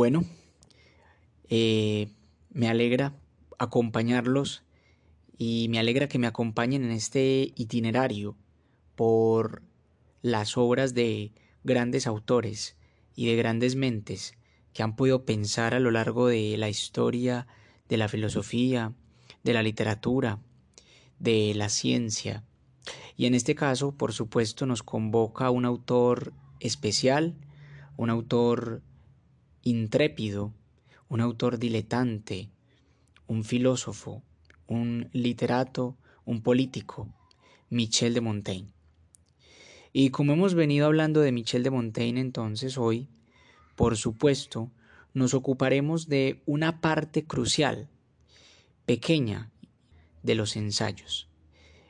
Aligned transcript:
Bueno, 0.00 0.24
eh, 1.50 2.08
me 2.48 2.70
alegra 2.70 3.20
acompañarlos 3.58 4.64
y 5.36 5.66
me 5.68 5.78
alegra 5.78 6.08
que 6.08 6.18
me 6.18 6.26
acompañen 6.26 6.84
en 6.84 6.90
este 6.90 7.52
itinerario 7.54 8.34
por 8.94 9.62
las 10.22 10.56
obras 10.56 10.94
de 10.94 11.32
grandes 11.64 12.06
autores 12.06 12.78
y 13.14 13.26
de 13.26 13.36
grandes 13.36 13.76
mentes 13.76 14.38
que 14.72 14.82
han 14.82 14.96
podido 14.96 15.26
pensar 15.26 15.74
a 15.74 15.80
lo 15.80 15.90
largo 15.90 16.28
de 16.28 16.56
la 16.56 16.70
historia 16.70 17.46
de 17.86 17.98
la 17.98 18.08
filosofía, 18.08 18.94
de 19.44 19.52
la 19.52 19.62
literatura, 19.62 20.38
de 21.18 21.52
la 21.54 21.68
ciencia. 21.68 22.42
Y 23.18 23.26
en 23.26 23.34
este 23.34 23.54
caso, 23.54 23.92
por 23.92 24.14
supuesto, 24.14 24.64
nos 24.64 24.82
convoca 24.82 25.50
un 25.50 25.66
autor 25.66 26.32
especial, 26.58 27.36
un 27.98 28.08
autor 28.08 28.80
intrépido, 29.62 30.52
un 31.08 31.20
autor 31.20 31.58
diletante, 31.58 32.50
un 33.26 33.44
filósofo, 33.44 34.22
un 34.66 35.08
literato, 35.12 35.96
un 36.24 36.42
político, 36.42 37.08
Michel 37.68 38.14
de 38.14 38.20
Montaigne. 38.20 38.72
Y 39.92 40.10
como 40.10 40.32
hemos 40.34 40.54
venido 40.54 40.86
hablando 40.86 41.20
de 41.20 41.32
Michel 41.32 41.62
de 41.62 41.70
Montaigne 41.70 42.20
entonces 42.20 42.78
hoy, 42.78 43.08
por 43.74 43.96
supuesto, 43.96 44.70
nos 45.14 45.34
ocuparemos 45.34 46.08
de 46.08 46.42
una 46.46 46.80
parte 46.80 47.24
crucial, 47.24 47.88
pequeña, 48.86 49.50
de 50.22 50.34
los 50.34 50.56
ensayos. 50.56 51.28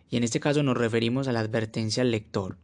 Y 0.09 0.17
en 0.17 0.25
este 0.25 0.41
caso 0.41 0.63
nos 0.63 0.77
referimos 0.77 1.29
a 1.29 1.33
la 1.33 1.41
advertencia 1.41 2.03
al 2.03 2.11
lector. 2.11 2.59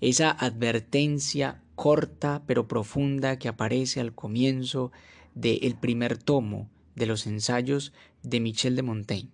Esa 0.00 0.30
advertencia 0.30 1.63
corta 1.74 2.42
pero 2.46 2.68
profunda 2.68 3.38
que 3.38 3.48
aparece 3.48 4.00
al 4.00 4.14
comienzo 4.14 4.92
del 5.34 5.76
primer 5.76 6.18
tomo 6.18 6.70
de 6.94 7.06
los 7.06 7.26
ensayos 7.26 7.92
de 8.22 8.40
Michel 8.40 8.76
de 8.76 8.82
Montaigne, 8.82 9.30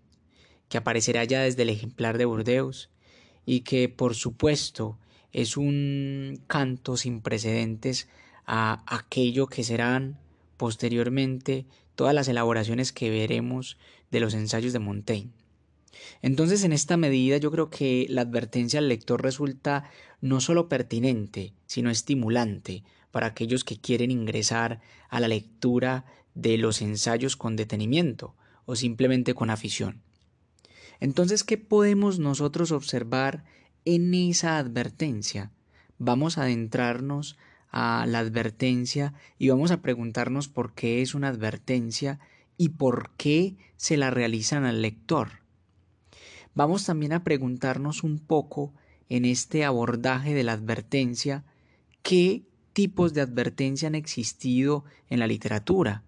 que 0.69 0.79
aparecerá 0.79 1.25
ya 1.25 1.43
desde 1.43 1.63
el 1.63 1.69
ejemplar 1.69 2.19
de 2.19 2.25
Burdeos 2.25 2.91
y 3.45 3.61
que 3.61 3.89
por 3.89 4.15
supuesto 4.15 4.99
es 5.33 5.57
un 5.57 6.43
canto 6.47 6.97
sin 6.97 7.21
precedentes 7.21 8.09
a 8.47 8.83
aquello 8.87 9.47
que 9.47 9.63
serán 9.63 10.19
posteriormente 10.57 11.67
todas 11.95 12.15
las 12.15 12.29
elaboraciones 12.29 12.93
que 12.93 13.11
veremos 13.11 13.79
de 14.11 14.21
los 14.21 14.35
ensayos 14.35 14.73
de 14.73 14.79
Montaigne. 14.79 15.40
Entonces, 16.23 16.65
en 16.65 16.73
esta 16.73 16.97
medida 16.97 17.37
yo 17.39 17.51
creo 17.51 17.71
que 17.71 18.07
la 18.09 18.23
advertencia 18.23 18.79
al 18.79 18.89
lector 18.89 19.23
resulta 19.23 19.91
no 20.21 20.41
solo 20.41 20.69
pertinente, 20.69 21.53
sino 21.67 21.91
estimulante 21.91 22.85
para 23.11 23.29
aquellos 23.29 23.65
que 23.65 23.81
quieren 23.81 24.11
ingresar 24.11 24.81
a 25.09 25.21
la 25.21 25.29
lectura 25.29 26.05
de 26.35 26.59
los 26.59 26.81
ensayos 26.83 27.37
con 27.37 27.57
detenimiento 27.57 28.35
o 28.67 28.77
simplemente 28.77 29.35
con 29.35 29.51
afición. 29.51 30.03
Entonces, 31.01 31.45
¿qué 31.45 31.59
podemos 31.59 32.19
nosotros 32.19 32.73
observar 32.73 33.45
en 33.85 34.13
esa 34.15 34.59
advertencia? 34.59 35.51
Vamos 35.99 36.39
a 36.39 36.43
adentrarnos 36.43 37.37
a 37.71 38.05
la 38.07 38.19
advertencia 38.19 39.15
y 39.39 39.49
vamos 39.49 39.71
a 39.71 39.81
preguntarnos 39.81 40.49
por 40.49 40.75
qué 40.75 41.03
es 41.03 41.15
una 41.15 41.29
advertencia 41.29 42.21
y 42.57 42.71
por 42.71 43.13
qué 43.17 43.57
se 43.77 43.97
la 43.97 44.11
realizan 44.11 44.65
al 44.65 44.83
lector. 44.83 45.40
Vamos 46.55 46.85
también 46.85 47.13
a 47.13 47.25
preguntarnos 47.25 48.03
un 48.03 48.19
poco 48.19 48.75
en 49.09 49.25
este 49.25 49.65
abordaje 49.65 50.35
de 50.35 50.45
la 50.45 50.53
advertencia 50.53 51.45
qué 52.03 52.43
tipos 52.73 53.15
de 53.15 53.21
advertencia 53.21 53.89
han 53.89 53.95
existido 53.95 54.85
en 55.09 55.21
la 55.21 55.27
literatura 55.27 56.05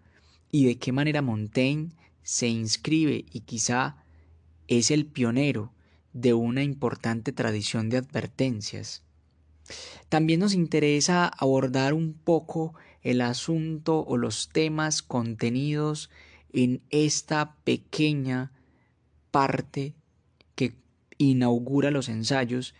y 0.50 0.66
de 0.66 0.78
qué 0.78 0.92
manera 0.92 1.22
Montaigne 1.22 1.90
se 2.22 2.48
inscribe 2.48 3.24
y 3.30 3.40
quizá 3.40 3.96
es 4.68 4.90
el 4.90 5.06
pionero 5.06 5.72
de 6.12 6.34
una 6.34 6.62
importante 6.62 7.32
tradición 7.32 7.88
de 7.88 7.98
advertencias. 7.98 9.02
También 10.08 10.40
nos 10.40 10.54
interesa 10.54 11.26
abordar 11.26 11.94
un 11.94 12.14
poco 12.14 12.74
el 13.02 13.20
asunto 13.20 14.00
o 14.00 14.16
los 14.16 14.48
temas 14.50 15.02
contenidos 15.02 16.10
en 16.52 16.82
esta 16.90 17.56
pequeña 17.64 18.52
parte 19.30 19.94
inaugura 21.30 21.90
los 21.90 22.08
ensayos 22.08 22.74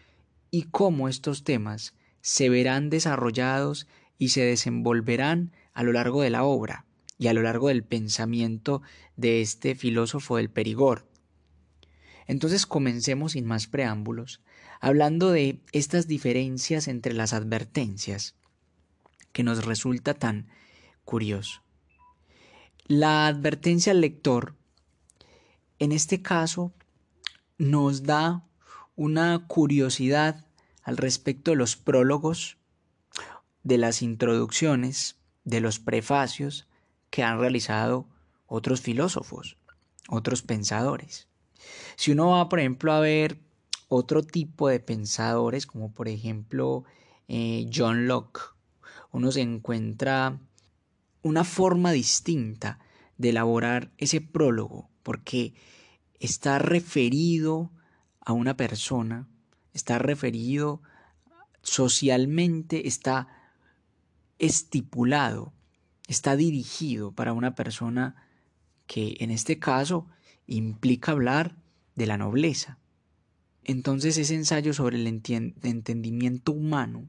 y 0.51 0.65
cómo 0.65 1.09
estos 1.09 1.45
temas 1.45 1.95
se 2.21 2.49
verán 2.49 2.91
desarrollados 2.91 3.87
y 4.19 4.29
se 4.29 4.43
desenvolverán 4.43 5.53
a 5.73 5.83
lo 5.83 5.93
largo 5.93 6.23
de 6.23 6.31
la 6.31 6.45
obra 6.45 6.87
y 7.19 7.29
a 7.29 7.35
lo 7.35 7.43
largo 7.43 7.69
del 7.69 7.85
pensamiento 7.85 8.83
de 9.17 9.41
este 9.41 9.75
filósofo 9.75 10.37
del 10.37 10.51
Perigord. 10.51 11.05
Entonces 12.27 12.67
comencemos 12.67 13.33
sin 13.33 13.47
más 13.47 13.67
preámbulos, 13.67 14.41
hablando 14.81 15.31
de 15.31 15.61
estas 15.73 16.07
diferencias 16.07 16.89
entre 16.89 17.15
las 17.15 17.33
advertencias, 17.33 18.37
que 19.33 19.43
nos 19.43 19.65
resulta 19.65 20.15
tan 20.15 20.49
curioso. 21.05 21.63
La 22.87 23.27
advertencia 23.27 23.93
al 23.93 24.01
lector, 24.01 24.57
en 25.79 25.93
este 25.93 26.23
caso, 26.23 26.73
nos 27.59 28.05
da 28.05 28.45
una 28.97 29.47
curiosidad 29.47 30.45
al 30.83 30.97
respecto 30.97 31.51
de 31.51 31.57
los 31.57 31.77
prólogos, 31.77 32.59
de 33.63 33.79
las 33.79 34.03
introducciones, 34.03 35.17
de 35.45 35.61
los 35.61 35.79
prefacios 35.79 36.67
que 37.11 37.23
han 37.23 37.39
realizado 37.39 38.07
otros 38.47 38.81
filósofos, 38.81 39.57
otros 40.09 40.43
pensadores. 40.43 41.29
Si 41.97 42.11
uno 42.11 42.31
va, 42.31 42.49
por 42.49 42.59
ejemplo, 42.59 42.93
a 42.93 43.01
ver 43.01 43.39
otro 43.89 44.23
tipo 44.23 44.69
de 44.69 44.81
pensadores, 44.81 45.67
como 45.67 45.93
por 45.93 46.09
ejemplo 46.09 46.85
eh, 47.29 47.69
John 47.73 48.07
Locke, 48.09 48.41
uno 49.11 49.31
se 49.31 49.43
encuentra 49.43 50.39
una 51.23 51.45
forma 51.45 51.93
distinta 51.93 52.79
de 53.19 53.31
elaborar 53.31 53.93
ese 53.99 54.21
prólogo, 54.21 54.89
porque 55.03 55.55
está 56.23 56.61
referido 56.61 57.73
a 58.21 58.33
una 58.33 58.57
persona, 58.57 59.27
está 59.75 59.99
referido 59.99 60.81
socialmente, 61.63 62.87
está 62.87 63.27
estipulado, 64.39 65.53
está 66.07 66.37
dirigido 66.37 67.11
para 67.11 67.33
una 67.33 67.57
persona 67.57 68.15
que 68.87 69.17
en 69.19 69.33
este 69.33 69.59
caso 69.59 70.07
implica 70.47 71.11
hablar 71.11 71.57
de 71.97 72.07
la 72.07 72.19
nobleza. 72.19 72.79
Entonces 73.65 74.17
ese 74.17 74.37
ensayo 74.37 74.75
sobre 74.75 74.99
el 74.99 75.09
entendimiento 75.09 76.53
humano 76.53 77.09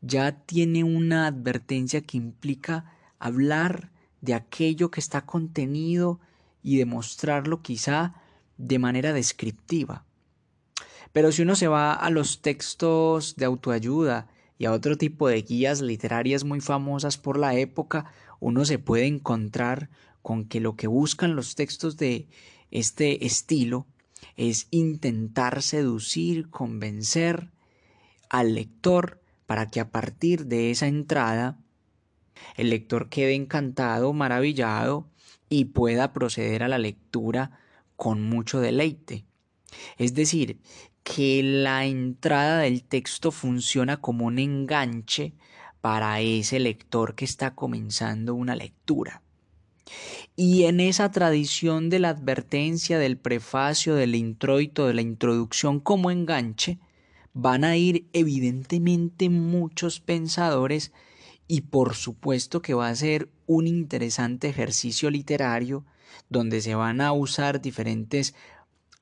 ya 0.00 0.32
tiene 0.32 0.82
una 0.82 1.28
advertencia 1.28 2.00
que 2.00 2.16
implica 2.16 2.96
hablar 3.20 3.92
de 4.22 4.34
aquello 4.34 4.90
que 4.90 4.98
está 4.98 5.24
contenido 5.24 6.18
y 6.64 6.78
demostrarlo 6.78 7.62
quizá 7.62 8.14
de 8.60 8.78
manera 8.78 9.12
descriptiva. 9.12 10.04
Pero 11.12 11.32
si 11.32 11.42
uno 11.42 11.56
se 11.56 11.68
va 11.68 11.92
a 11.92 12.10
los 12.10 12.42
textos 12.42 13.36
de 13.36 13.44
autoayuda 13.44 14.28
y 14.58 14.66
a 14.66 14.72
otro 14.72 14.96
tipo 14.96 15.28
de 15.28 15.42
guías 15.42 15.80
literarias 15.80 16.44
muy 16.44 16.60
famosas 16.60 17.18
por 17.18 17.38
la 17.38 17.54
época, 17.54 18.12
uno 18.38 18.64
se 18.64 18.78
puede 18.78 19.06
encontrar 19.06 19.90
con 20.22 20.44
que 20.44 20.60
lo 20.60 20.76
que 20.76 20.86
buscan 20.86 21.34
los 21.34 21.54
textos 21.54 21.96
de 21.96 22.28
este 22.70 23.24
estilo 23.24 23.86
es 24.36 24.68
intentar 24.70 25.62
seducir, 25.62 26.50
convencer 26.50 27.50
al 28.28 28.54
lector 28.54 29.20
para 29.46 29.68
que 29.68 29.80
a 29.80 29.90
partir 29.90 30.46
de 30.46 30.70
esa 30.70 30.86
entrada 30.86 31.58
el 32.56 32.70
lector 32.70 33.08
quede 33.08 33.34
encantado, 33.34 34.12
maravillado 34.12 35.08
y 35.48 35.66
pueda 35.66 36.12
proceder 36.12 36.62
a 36.62 36.68
la 36.68 36.78
lectura 36.78 37.59
con 38.00 38.22
mucho 38.22 38.60
deleite. 38.60 39.26
Es 39.98 40.14
decir, 40.14 40.58
que 41.02 41.42
la 41.42 41.84
entrada 41.84 42.60
del 42.60 42.82
texto 42.82 43.30
funciona 43.30 43.98
como 43.98 44.24
un 44.24 44.38
enganche 44.38 45.34
para 45.82 46.18
ese 46.22 46.60
lector 46.60 47.14
que 47.14 47.26
está 47.26 47.54
comenzando 47.54 48.34
una 48.34 48.56
lectura. 48.56 49.20
Y 50.34 50.64
en 50.64 50.80
esa 50.80 51.10
tradición 51.10 51.90
de 51.90 51.98
la 51.98 52.08
advertencia, 52.08 52.98
del 52.98 53.18
prefacio, 53.18 53.94
del 53.94 54.14
introito, 54.14 54.86
de 54.86 54.94
la 54.94 55.02
introducción 55.02 55.78
como 55.78 56.10
enganche, 56.10 56.78
van 57.34 57.64
a 57.64 57.76
ir 57.76 58.06
evidentemente 58.14 59.28
muchos 59.28 60.00
pensadores 60.00 60.90
y 61.50 61.62
por 61.62 61.96
supuesto 61.96 62.62
que 62.62 62.74
va 62.74 62.88
a 62.88 62.94
ser 62.94 63.28
un 63.48 63.66
interesante 63.66 64.48
ejercicio 64.48 65.10
literario 65.10 65.84
donde 66.28 66.60
se 66.60 66.76
van 66.76 67.00
a 67.00 67.10
usar 67.10 67.60
diferentes 67.60 68.36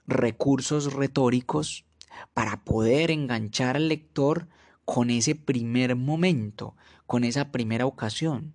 recursos 0.06 0.94
retóricos 0.94 1.84
para 2.32 2.64
poder 2.64 3.10
enganchar 3.10 3.76
al 3.76 3.88
lector 3.88 4.48
con 4.86 5.10
ese 5.10 5.34
primer 5.34 5.94
momento, 5.94 6.74
con 7.06 7.22
esa 7.24 7.52
primera 7.52 7.84
ocasión. 7.84 8.54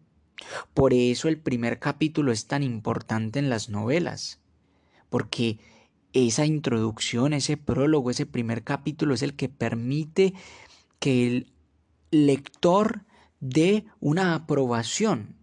Por 0.73 0.95
eso 0.95 1.27
el 1.27 1.37
primer 1.37 1.77
capítulo 1.77 2.31
es 2.31 2.47
tan 2.47 2.63
importante 2.63 3.37
en 3.37 3.51
las 3.51 3.69
novelas, 3.69 4.39
porque 5.11 5.59
esa 6.13 6.47
introducción, 6.47 7.31
ese 7.31 7.57
prólogo, 7.57 8.09
ese 8.09 8.25
primer 8.25 8.63
capítulo 8.63 9.13
es 9.13 9.21
el 9.21 9.35
que 9.35 9.49
permite 9.49 10.33
que 10.97 11.27
el 11.27 11.53
lector 12.09 13.05
dé 13.43 13.85
una 13.99 14.35
aprobación 14.35 15.35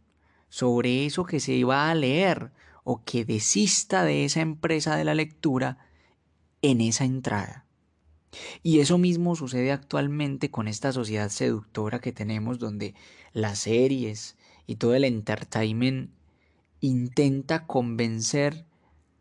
sobre 0.48 1.04
eso 1.04 1.24
que 1.24 1.38
se 1.38 1.52
iba 1.52 1.90
a 1.90 1.94
leer 1.94 2.50
o 2.82 3.04
que 3.04 3.26
desista 3.26 4.04
de 4.04 4.24
esa 4.24 4.40
empresa 4.40 4.96
de 4.96 5.04
la 5.04 5.14
lectura 5.14 5.76
en 6.62 6.80
esa 6.80 7.04
entrada. 7.04 7.66
Y 8.62 8.80
eso 8.80 8.96
mismo 8.96 9.36
sucede 9.36 9.70
actualmente 9.70 10.50
con 10.50 10.66
esta 10.66 10.92
sociedad 10.92 11.28
seductora 11.28 12.00
que 12.00 12.12
tenemos 12.12 12.58
donde 12.58 12.94
las 13.34 13.58
series 13.58 14.38
y 14.66 14.76
todo 14.76 14.94
el 14.94 15.04
entertainment 15.04 16.10
intenta 16.80 17.66
convencer 17.66 18.64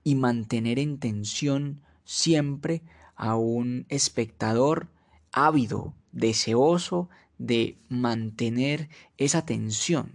y 0.05 0.15
mantener 0.15 0.79
en 0.79 0.99
tensión 0.99 1.81
siempre 2.05 2.81
a 3.17 3.35
un 3.35 3.85
espectador 3.89 4.87
ávido, 5.33 5.93
deseoso 6.13 7.09
de 7.39 7.77
mantener 7.88 8.89
esa 9.18 9.45
tensión, 9.45 10.13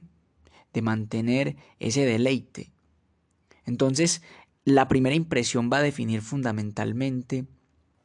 de 0.72 0.82
mantener 0.82 1.56
ese 1.80 2.04
deleite. 2.04 2.70
Entonces, 3.66 4.22
la 4.64 4.86
primera 4.86 5.16
impresión 5.16 5.70
va 5.72 5.78
a 5.78 5.82
definir 5.82 6.22
fundamentalmente 6.22 7.46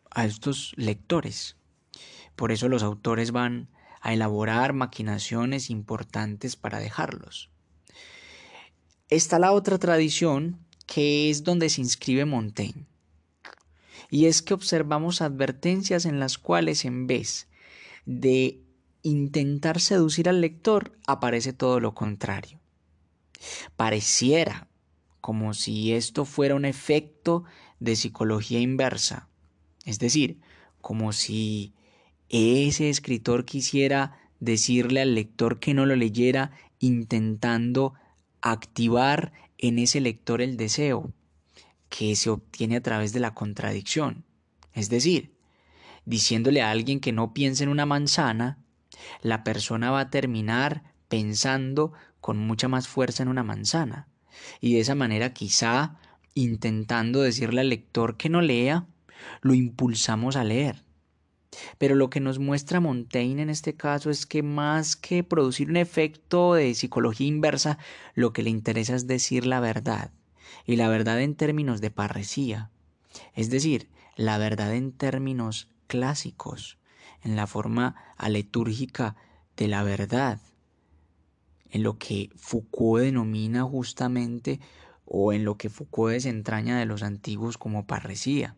a 0.10 0.26
estos 0.26 0.74
lectores. 0.76 1.58
Por 2.36 2.52
eso 2.52 2.68
los 2.70 2.82
autores 2.82 3.32
van 3.32 3.70
a 4.02 4.14
elaborar 4.14 4.74
maquinaciones 4.74 5.70
importantes 5.70 6.56
para 6.56 6.80
dejarlos. 6.80 7.50
Está 9.10 9.40
la 9.40 9.52
otra 9.52 9.78
tradición 9.78 10.60
que 10.86 11.30
es 11.30 11.44
donde 11.44 11.70
se 11.70 11.82
inscribe 11.82 12.26
Montaigne. 12.26 12.86
Y 14.10 14.26
es 14.26 14.42
que 14.42 14.54
observamos 14.54 15.22
advertencias 15.22 16.06
en 16.06 16.20
las 16.20 16.38
cuales 16.38 16.86
en 16.86 17.06
vez 17.06 17.48
de 18.06 18.64
intentar 19.04 19.80
seducir 19.80 20.30
al 20.30 20.42
lector, 20.42 20.98
aparece 21.08 21.54
todo 21.54 21.80
lo 21.80 21.94
contrario. 21.94 22.60
Pareciera 23.76 24.68
como 25.22 25.54
si 25.54 25.94
esto 25.94 26.26
fuera 26.26 26.56
un 26.56 26.66
efecto 26.66 27.44
de 27.80 27.96
psicología 27.96 28.60
inversa, 28.60 29.30
es 29.86 30.00
decir, 30.00 30.40
como 30.82 31.14
si 31.14 31.74
ese 32.30 32.90
escritor 32.90 33.46
quisiera 33.46 34.18
decirle 34.40 35.02
al 35.02 35.16
lector 35.16 35.60
que 35.60 35.74
no 35.74 35.86
lo 35.86 35.96
leyera 35.96 36.52
intentando 36.80 37.94
activar 38.42 39.34
en 39.58 39.80
ese 39.80 40.00
lector 40.00 40.42
el 40.42 40.58
deseo 40.58 41.12
que 41.90 42.16
se 42.16 42.30
obtiene 42.30 42.78
a 42.78 42.82
través 42.82 43.14
de 43.14 43.20
la 43.20 43.34
contradicción. 43.34 44.24
Es 44.74 44.90
decir, 44.90 45.34
diciéndole 46.06 46.62
a 46.62 46.72
alguien 46.72 47.00
que 47.00 47.12
no 47.12 47.34
piense 47.34 47.64
en 47.64 47.70
una 47.70 47.86
manzana, 47.86 48.60
la 49.22 49.44
persona 49.44 49.92
va 49.92 50.02
a 50.02 50.10
terminar 50.10 50.84
pensando 51.08 51.94
con 52.22 52.38
mucha 52.38 52.68
más 52.68 52.88
fuerza 52.88 53.24
en 53.24 53.30
una 53.30 53.44
manzana. 53.44 54.08
Y 54.62 54.74
de 54.74 54.82
esa 54.82 54.96
manera 54.96 55.34
quizá, 55.34 56.00
intentando 56.34 57.22
decirle 57.22 57.62
al 57.62 57.70
lector 57.70 58.18
que 58.18 58.30
no 58.30 58.42
lea, 58.42 58.88
lo 59.42 59.54
impulsamos 59.54 60.36
a 60.36 60.44
leer. 60.44 60.84
Pero 61.78 61.96
lo 61.96 62.10
que 62.10 62.20
nos 62.20 62.40
muestra 62.40 62.80
Montaigne 62.80 63.42
en 63.42 63.50
este 63.50 63.76
caso 63.76 64.10
es 64.10 64.26
que 64.26 64.44
más 64.44 64.96
que 64.96 65.24
producir 65.24 65.70
un 65.70 65.78
efecto 65.78 66.54
de 66.54 66.74
psicología 66.76 67.28
inversa, 67.28 67.80
lo 68.14 68.34
que 68.34 68.44
le 68.44 68.50
interesa 68.50 68.96
es 68.96 69.08
decir 69.08 69.46
la 69.46 69.60
verdad, 69.60 70.12
y 70.66 70.76
la 70.76 70.90
verdad 70.90 71.22
en 71.22 71.36
términos 71.36 71.82
de 71.82 71.92
parresía, 71.92 72.70
es 73.34 73.50
decir, 73.50 73.90
la 74.16 74.38
verdad 74.38 74.76
en 74.76 74.92
términos 74.92 75.70
clásicos, 75.88 76.79
en 77.24 77.36
la 77.36 77.48
forma 77.48 77.96
aletúrgica 78.18 79.16
de 79.58 79.68
la 79.68 79.84
verdad, 79.84 80.40
en 81.70 81.84
lo 81.84 81.98
que 81.98 82.30
Foucault 82.36 83.04
denomina 83.04 83.64
justamente 83.64 84.60
o 85.06 85.34
en 85.34 85.44
lo 85.44 85.58
que 85.58 85.70
Foucault 85.70 86.14
desentraña 86.14 86.80
de 86.80 86.86
los 86.86 87.04
antiguos 87.04 87.58
como 87.58 87.86
parresía. 87.86 88.56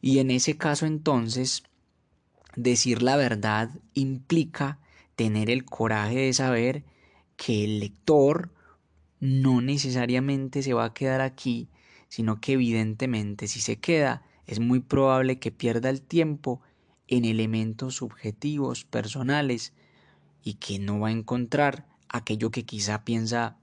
Y 0.00 0.18
en 0.18 0.30
ese 0.30 0.56
caso 0.56 0.86
entonces, 0.86 1.62
decir 2.56 3.02
la 3.02 3.16
verdad 3.16 3.70
implica 3.94 4.78
tener 5.16 5.50
el 5.50 5.64
coraje 5.64 6.18
de 6.18 6.32
saber 6.32 6.84
que 7.36 7.64
el 7.64 7.80
lector 7.80 8.52
no 9.20 9.60
necesariamente 9.60 10.62
se 10.62 10.74
va 10.74 10.84
a 10.86 10.94
quedar 10.94 11.20
aquí, 11.20 11.68
sino 12.08 12.40
que 12.40 12.54
evidentemente 12.54 13.46
si 13.46 13.60
se 13.60 13.78
queda 13.78 14.22
es 14.46 14.58
muy 14.58 14.80
probable 14.80 15.38
que 15.38 15.52
pierda 15.52 15.88
el 15.88 16.02
tiempo 16.02 16.60
en 17.12 17.26
elementos 17.26 17.96
subjetivos, 17.96 18.86
personales, 18.86 19.74
y 20.42 20.54
que 20.54 20.78
no 20.78 20.98
va 20.98 21.08
a 21.08 21.12
encontrar 21.12 21.86
aquello 22.08 22.50
que 22.50 22.64
quizá 22.64 23.04
piensa 23.04 23.58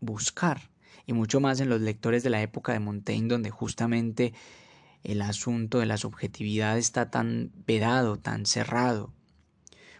buscar, 0.00 0.70
y 1.04 1.14
mucho 1.14 1.40
más 1.40 1.58
en 1.58 1.68
los 1.68 1.80
lectores 1.80 2.22
de 2.22 2.30
la 2.30 2.42
época 2.42 2.72
de 2.72 2.78
Montaigne, 2.78 3.26
donde 3.26 3.50
justamente 3.50 4.34
el 5.02 5.20
asunto 5.20 5.80
de 5.80 5.86
la 5.86 5.96
subjetividad 5.96 6.78
está 6.78 7.10
tan 7.10 7.50
vedado, 7.66 8.18
tan 8.20 8.46
cerrado. 8.46 9.12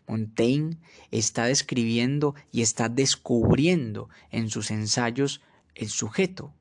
Montaigne 0.06 0.78
está 1.11 1.46
describiendo 1.46 2.37
y 2.52 2.62
está 2.62 2.88
descubriendo 2.88 4.11
en 4.30 4.49
sus 4.49 4.70
ensayos 4.70 5.40
el 5.75 5.88
sujeto, 5.88 6.54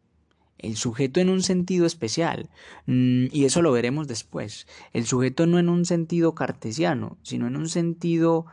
el 0.63 0.77
sujeto 0.77 1.19
en 1.19 1.29
un 1.29 1.43
sentido 1.43 1.85
especial, 1.85 2.49
mm, 2.87 3.25
y 3.31 3.45
eso 3.45 3.61
lo 3.61 3.71
veremos 3.71 4.07
después, 4.07 4.65
el 4.93 5.05
sujeto 5.05 5.45
no 5.45 5.59
en 5.59 5.69
un 5.69 5.85
sentido 5.85 6.33
cartesiano, 6.33 7.17
sino 7.21 7.47
en 7.47 7.57
un 7.57 7.69
sentido 7.69 8.45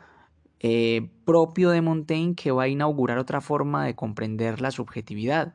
eh, 0.58 1.08
propio 1.24 1.70
de 1.70 1.80
Montaigne 1.80 2.34
que 2.34 2.50
va 2.50 2.64
a 2.64 2.68
inaugurar 2.68 3.16
otra 3.16 3.40
forma 3.40 3.86
de 3.86 3.94
comprender 3.94 4.60
la 4.60 4.70
subjetividad 4.70 5.54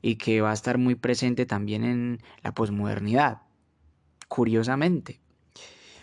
y 0.00 0.16
que 0.16 0.40
va 0.40 0.52
a 0.52 0.54
estar 0.54 0.78
muy 0.78 0.94
presente 0.94 1.44
también 1.44 1.84
en 1.84 2.22
la 2.42 2.54
posmodernidad, 2.54 3.42
curiosamente, 4.28 5.20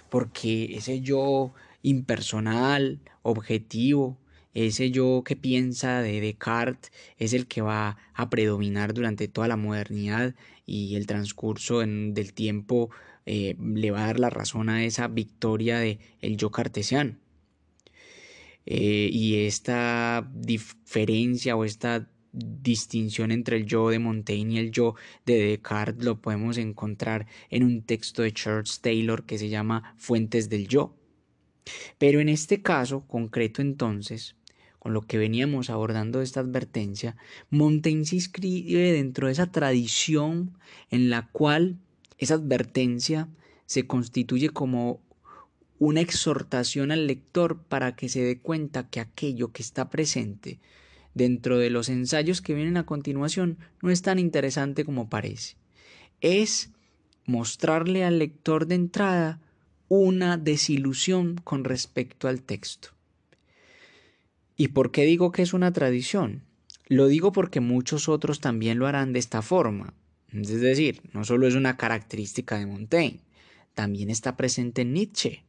porque 0.09 0.75
ese 0.75 1.01
yo 1.01 1.53
impersonal, 1.81 3.00
objetivo, 3.23 4.17
ese 4.53 4.91
yo 4.91 5.24
que 5.25 5.36
piensa 5.36 6.01
de 6.01 6.20
Descartes 6.22 6.91
es 7.17 7.34
el 7.34 7.48
que 7.48 7.62
va 7.62 7.98
a 8.13 8.29
predominar 8.29 8.93
durante 8.93 9.27
toda 9.27 9.48
la 9.48 9.58
modernidad 9.58 10.36
y 10.65 10.96
el 10.96 11.08
transcurso 11.08 11.79
del 11.79 12.34
tiempo 12.34 12.89
eh, 13.25 13.55
le 13.60 13.91
va 13.91 14.03
a 14.03 14.08
dar 14.08 14.20
la 14.20 14.29
razón 14.29 14.70
a 14.70 14.84
esa 14.84 15.08
victoria 15.08 15.79
de 15.79 16.00
el 16.22 16.38
yo 16.38 16.51
cartesiano. 16.51 17.17
Eh, 18.65 19.10
y 19.12 19.46
esta 19.46 20.29
diferencia 20.34 21.55
o 21.55 21.65
esta 21.65 22.10
distinción 22.34 23.31
entre 23.31 23.58
el 23.58 23.65
yo 23.65 23.89
de 23.89 24.00
Montaigne 24.00 24.53
y 24.53 24.58
el 24.60 24.72
yo 24.72 24.96
de 25.25 25.36
Descartes 25.36 26.05
lo 26.05 26.22
podemos 26.22 26.58
encontrar 26.58 27.27
en 27.50 27.63
un 27.63 27.84
texto 27.84 28.22
de 28.22 28.31
Charles 28.31 28.79
Taylor 28.81 29.25
que 29.25 29.38
se 29.38 29.50
llama 29.50 29.96
Fuentes 29.98 30.50
del 30.50 30.67
Yo. 30.67 30.96
Pero 31.98 32.20
en 32.20 32.29
este 32.29 32.62
caso 32.62 33.05
concreto 33.08 33.62
entonces, 33.62 34.36
con 34.81 34.93
lo 34.93 35.03
que 35.03 35.19
veníamos 35.19 35.69
abordando 35.69 36.23
esta 36.23 36.39
advertencia, 36.39 37.15
Montaigne 37.51 38.03
se 38.03 38.15
inscribe 38.15 38.91
dentro 38.91 39.27
de 39.27 39.33
esa 39.33 39.51
tradición 39.51 40.57
en 40.89 41.11
la 41.11 41.27
cual 41.27 41.77
esa 42.17 42.33
advertencia 42.33 43.27
se 43.67 43.85
constituye 43.85 44.50
como 44.50 45.00
una 45.77 46.01
exhortación 46.01 46.89
al 46.89 47.05
lector 47.05 47.61
para 47.61 47.95
que 47.95 48.09
se 48.09 48.23
dé 48.23 48.39
cuenta 48.39 48.89
que 48.89 49.00
aquello 49.00 49.51
que 49.51 49.61
está 49.61 49.91
presente 49.91 50.59
dentro 51.13 51.59
de 51.59 51.69
los 51.69 51.88
ensayos 51.88 52.41
que 52.41 52.55
vienen 52.55 52.77
a 52.77 52.88
continuación 52.88 53.59
no 53.83 53.91
es 53.91 54.01
tan 54.01 54.17
interesante 54.17 54.83
como 54.83 55.09
parece. 55.09 55.57
Es 56.21 56.71
mostrarle 57.27 58.03
al 58.03 58.17
lector 58.17 58.65
de 58.65 58.73
entrada 58.73 59.41
una 59.89 60.38
desilusión 60.38 61.35
con 61.43 61.65
respecto 61.65 62.27
al 62.27 62.41
texto. 62.41 62.89
¿Y 64.55 64.70
por 64.70 64.91
qué 64.91 65.05
digo 65.05 65.31
que 65.31 65.41
es 65.41 65.53
una 65.53 65.72
tradición? 65.74 66.43
Lo 66.88 67.08
digo 67.08 67.31
porque 67.31 67.62
muchos 67.62 68.10
otros 68.10 68.41
también 68.41 68.77
lo 68.77 68.88
harán 68.88 69.13
de 69.13 69.20
esta 69.20 69.41
forma. 69.41 69.93
Es 70.34 70.62
decir, 70.62 71.01
no 71.13 71.24
solo 71.24 71.48
es 71.48 71.55
una 71.55 71.77
característica 71.77 72.58
de 72.58 72.65
Montaigne, 72.65 73.22
también 73.74 74.10
está 74.10 74.38
presente 74.38 74.81
en 74.81 74.93
Nietzsche. 74.93 75.43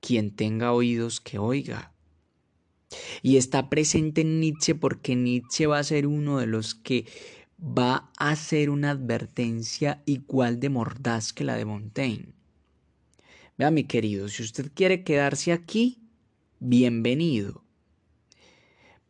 Quien 0.00 0.30
tenga 0.30 0.72
oídos 0.72 1.20
que 1.20 1.38
oiga. 1.38 1.92
Y 3.22 3.36
está 3.36 3.68
presente 3.68 4.22
en 4.22 4.40
Nietzsche 4.40 4.74
porque 4.74 5.14
Nietzsche 5.14 5.66
va 5.66 5.78
a 5.78 5.84
ser 5.84 6.06
uno 6.06 6.38
de 6.38 6.46
los 6.46 6.74
que 6.74 7.04
va 7.60 8.10
a 8.16 8.30
hacer 8.30 8.70
una 8.70 8.90
advertencia 8.90 10.02
igual 10.06 10.60
de 10.60 10.70
mordaz 10.70 11.32
que 11.32 11.44
la 11.44 11.56
de 11.56 11.64
Montaigne. 11.64 12.32
Vea 13.58 13.70
mi 13.70 13.84
querido, 13.84 14.28
si 14.28 14.42
usted 14.42 14.70
quiere 14.72 15.02
quedarse 15.02 15.52
aquí, 15.52 15.98
bienvenido. 16.60 17.62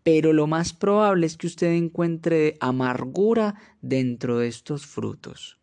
pero 0.08 0.32
lo 0.32 0.46
más 0.46 0.72
probable 0.72 1.26
es 1.26 1.36
que 1.36 1.46
usted 1.46 1.72
encuentre 1.72 2.56
amargura 2.60 3.60
dentro 3.82 4.38
de 4.38 4.48
estos 4.48 4.86
frutos. 4.86 5.58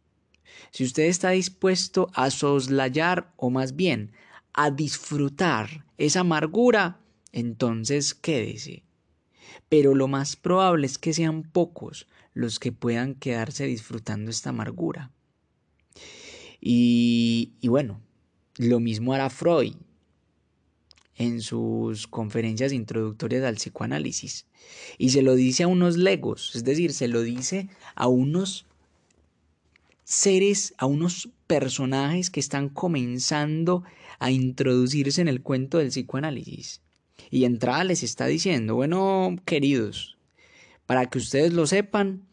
Si 0.69 0.83
usted 0.83 1.05
está 1.05 1.31
dispuesto 1.31 2.11
a 2.13 2.29
soslayar 2.29 3.33
o 3.37 3.49
más 3.49 3.75
bien 3.75 4.11
a 4.53 4.69
disfrutar 4.69 5.85
esa 5.97 6.19
amargura, 6.19 6.99
entonces 7.31 8.13
quédese. 8.13 8.83
Pero 9.67 9.95
lo 9.95 10.07
más 10.07 10.35
probable 10.35 10.85
es 10.85 10.99
que 10.99 11.13
sean 11.13 11.41
pocos 11.41 12.07
los 12.35 12.59
que 12.59 12.71
puedan 12.71 13.15
quedarse 13.15 13.65
disfrutando 13.65 14.29
esta 14.29 14.51
amargura. 14.51 15.11
Y, 16.61 17.53
y 17.61 17.67
bueno, 17.67 17.99
lo 18.57 18.79
mismo 18.79 19.11
hará 19.13 19.31
Freud 19.31 19.73
en 21.17 21.41
sus 21.41 22.07
conferencias 22.07 22.73
introductorias 22.73 23.43
al 23.43 23.55
psicoanálisis. 23.55 24.45
Y 24.97 25.09
se 25.09 25.21
lo 25.21 25.35
dice 25.35 25.63
a 25.63 25.67
unos 25.67 25.97
legos, 25.97 26.55
es 26.55 26.63
decir, 26.63 26.93
se 26.93 27.07
lo 27.07 27.21
dice 27.21 27.69
a 27.95 28.07
unos 28.07 28.65
seres, 30.03 30.73
a 30.77 30.85
unos 30.85 31.29
personajes 31.47 32.29
que 32.29 32.39
están 32.39 32.69
comenzando 32.69 33.83
a 34.19 34.31
introducirse 34.31 35.21
en 35.21 35.27
el 35.27 35.41
cuento 35.41 35.77
del 35.77 35.89
psicoanálisis. 35.89 36.81
Y 37.31 37.45
entrada 37.45 37.83
les 37.83 38.03
está 38.03 38.27
diciendo, 38.27 38.75
bueno, 38.75 39.35
queridos, 39.45 40.17
para 40.85 41.07
que 41.07 41.17
ustedes 41.17 41.53
lo 41.53 41.65
sepan, 41.65 42.23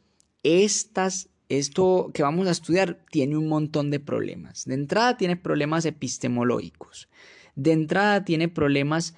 estas, 0.42 1.28
esto 1.48 2.10
que 2.12 2.22
vamos 2.22 2.46
a 2.48 2.50
estudiar 2.50 3.04
tiene 3.10 3.36
un 3.36 3.48
montón 3.48 3.90
de 3.90 4.00
problemas. 4.00 4.64
De 4.64 4.74
entrada 4.74 5.16
tiene 5.16 5.36
problemas 5.36 5.84
epistemológicos. 5.86 7.08
De 7.54 7.72
entrada 7.72 8.24
tiene 8.24 8.48
problemas 8.48 9.14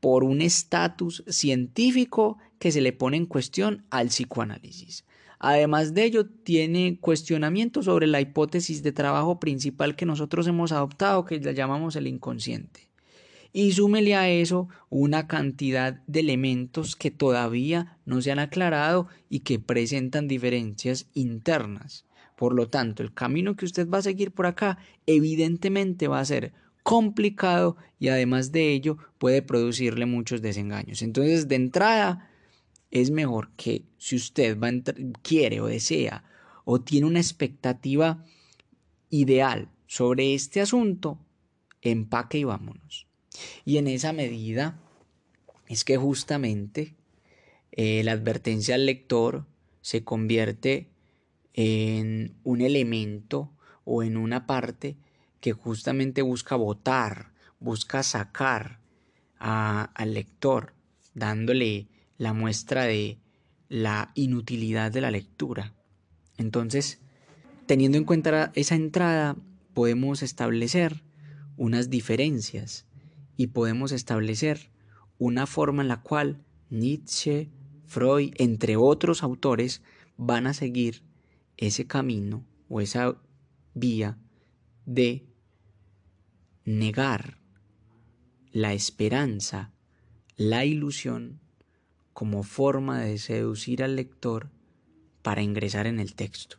por 0.00 0.24
un 0.24 0.42
estatus 0.42 1.24
científico 1.26 2.38
que 2.58 2.72
se 2.72 2.80
le 2.80 2.92
pone 2.92 3.16
en 3.16 3.26
cuestión 3.26 3.84
al 3.90 4.08
psicoanálisis. 4.08 5.04
Además 5.38 5.94
de 5.94 6.04
ello, 6.04 6.26
tiene 6.26 6.98
cuestionamientos 7.00 7.84
sobre 7.84 8.06
la 8.06 8.20
hipótesis 8.20 8.82
de 8.82 8.92
trabajo 8.92 9.38
principal 9.38 9.94
que 9.94 10.06
nosotros 10.06 10.46
hemos 10.48 10.72
adoptado, 10.72 11.24
que 11.24 11.40
la 11.40 11.52
llamamos 11.52 11.94
el 11.96 12.08
inconsciente. 12.08 12.88
Y 13.52 13.72
súmele 13.72 14.14
a 14.14 14.28
eso 14.28 14.68
una 14.90 15.26
cantidad 15.26 16.02
de 16.06 16.20
elementos 16.20 16.96
que 16.96 17.10
todavía 17.10 17.98
no 18.04 18.20
se 18.20 18.30
han 18.30 18.40
aclarado 18.40 19.06
y 19.30 19.40
que 19.40 19.58
presentan 19.58 20.28
diferencias 20.28 21.06
internas. 21.14 22.04
Por 22.36 22.54
lo 22.54 22.68
tanto, 22.68 23.02
el 23.02 23.14
camino 23.14 23.56
que 23.56 23.64
usted 23.64 23.88
va 23.88 23.98
a 23.98 24.02
seguir 24.02 24.32
por 24.32 24.46
acá 24.46 24.78
evidentemente 25.06 26.08
va 26.08 26.20
a 26.20 26.24
ser 26.24 26.52
complicado 26.88 27.76
y 27.98 28.08
además 28.08 28.50
de 28.50 28.72
ello 28.72 28.96
puede 29.18 29.42
producirle 29.42 30.06
muchos 30.06 30.40
desengaños. 30.40 31.02
Entonces, 31.02 31.46
de 31.46 31.56
entrada, 31.56 32.30
es 32.90 33.10
mejor 33.10 33.50
que 33.56 33.84
si 33.98 34.16
usted 34.16 34.58
va 34.58 34.70
quiere 35.20 35.60
o 35.60 35.66
desea 35.66 36.24
o 36.64 36.80
tiene 36.80 37.06
una 37.06 37.18
expectativa 37.18 38.24
ideal 39.10 39.68
sobre 39.86 40.32
este 40.32 40.62
asunto, 40.62 41.18
empaque 41.82 42.38
y 42.38 42.44
vámonos. 42.44 43.06
Y 43.66 43.76
en 43.76 43.86
esa 43.88 44.14
medida 44.14 44.80
es 45.66 45.84
que 45.84 45.98
justamente 45.98 46.94
eh, 47.72 48.02
la 48.02 48.12
advertencia 48.12 48.76
al 48.76 48.86
lector 48.86 49.44
se 49.82 50.04
convierte 50.04 50.88
en 51.52 52.34
un 52.44 52.62
elemento 52.62 53.52
o 53.84 54.02
en 54.02 54.16
una 54.16 54.46
parte 54.46 54.96
que 55.40 55.52
justamente 55.52 56.22
busca 56.22 56.56
votar, 56.56 57.32
busca 57.60 58.02
sacar 58.02 58.80
al 59.38 60.14
lector, 60.14 60.74
dándole 61.14 61.88
la 62.16 62.32
muestra 62.32 62.84
de 62.84 63.18
la 63.68 64.10
inutilidad 64.14 64.90
de 64.90 65.00
la 65.00 65.10
lectura. 65.10 65.74
Entonces, 66.36 67.00
teniendo 67.66 67.98
en 67.98 68.04
cuenta 68.04 68.50
esa 68.54 68.74
entrada, 68.74 69.36
podemos 69.74 70.22
establecer 70.22 71.04
unas 71.56 71.90
diferencias 71.90 72.86
y 73.36 73.48
podemos 73.48 73.92
establecer 73.92 74.70
una 75.18 75.46
forma 75.46 75.82
en 75.82 75.88
la 75.88 76.02
cual 76.02 76.42
Nietzsche, 76.70 77.50
Freud, 77.86 78.32
entre 78.38 78.76
otros 78.76 79.22
autores, 79.22 79.82
van 80.16 80.46
a 80.46 80.54
seguir 80.54 81.02
ese 81.56 81.86
camino 81.86 82.44
o 82.68 82.80
esa 82.80 83.16
vía 83.74 84.18
de 84.84 85.27
negar 86.68 87.38
la 88.52 88.74
esperanza, 88.74 89.72
la 90.36 90.66
ilusión, 90.66 91.40
como 92.12 92.42
forma 92.42 93.00
de 93.00 93.16
seducir 93.16 93.82
al 93.82 93.96
lector 93.96 94.50
para 95.22 95.40
ingresar 95.40 95.86
en 95.86 95.98
el 95.98 96.14
texto. 96.14 96.58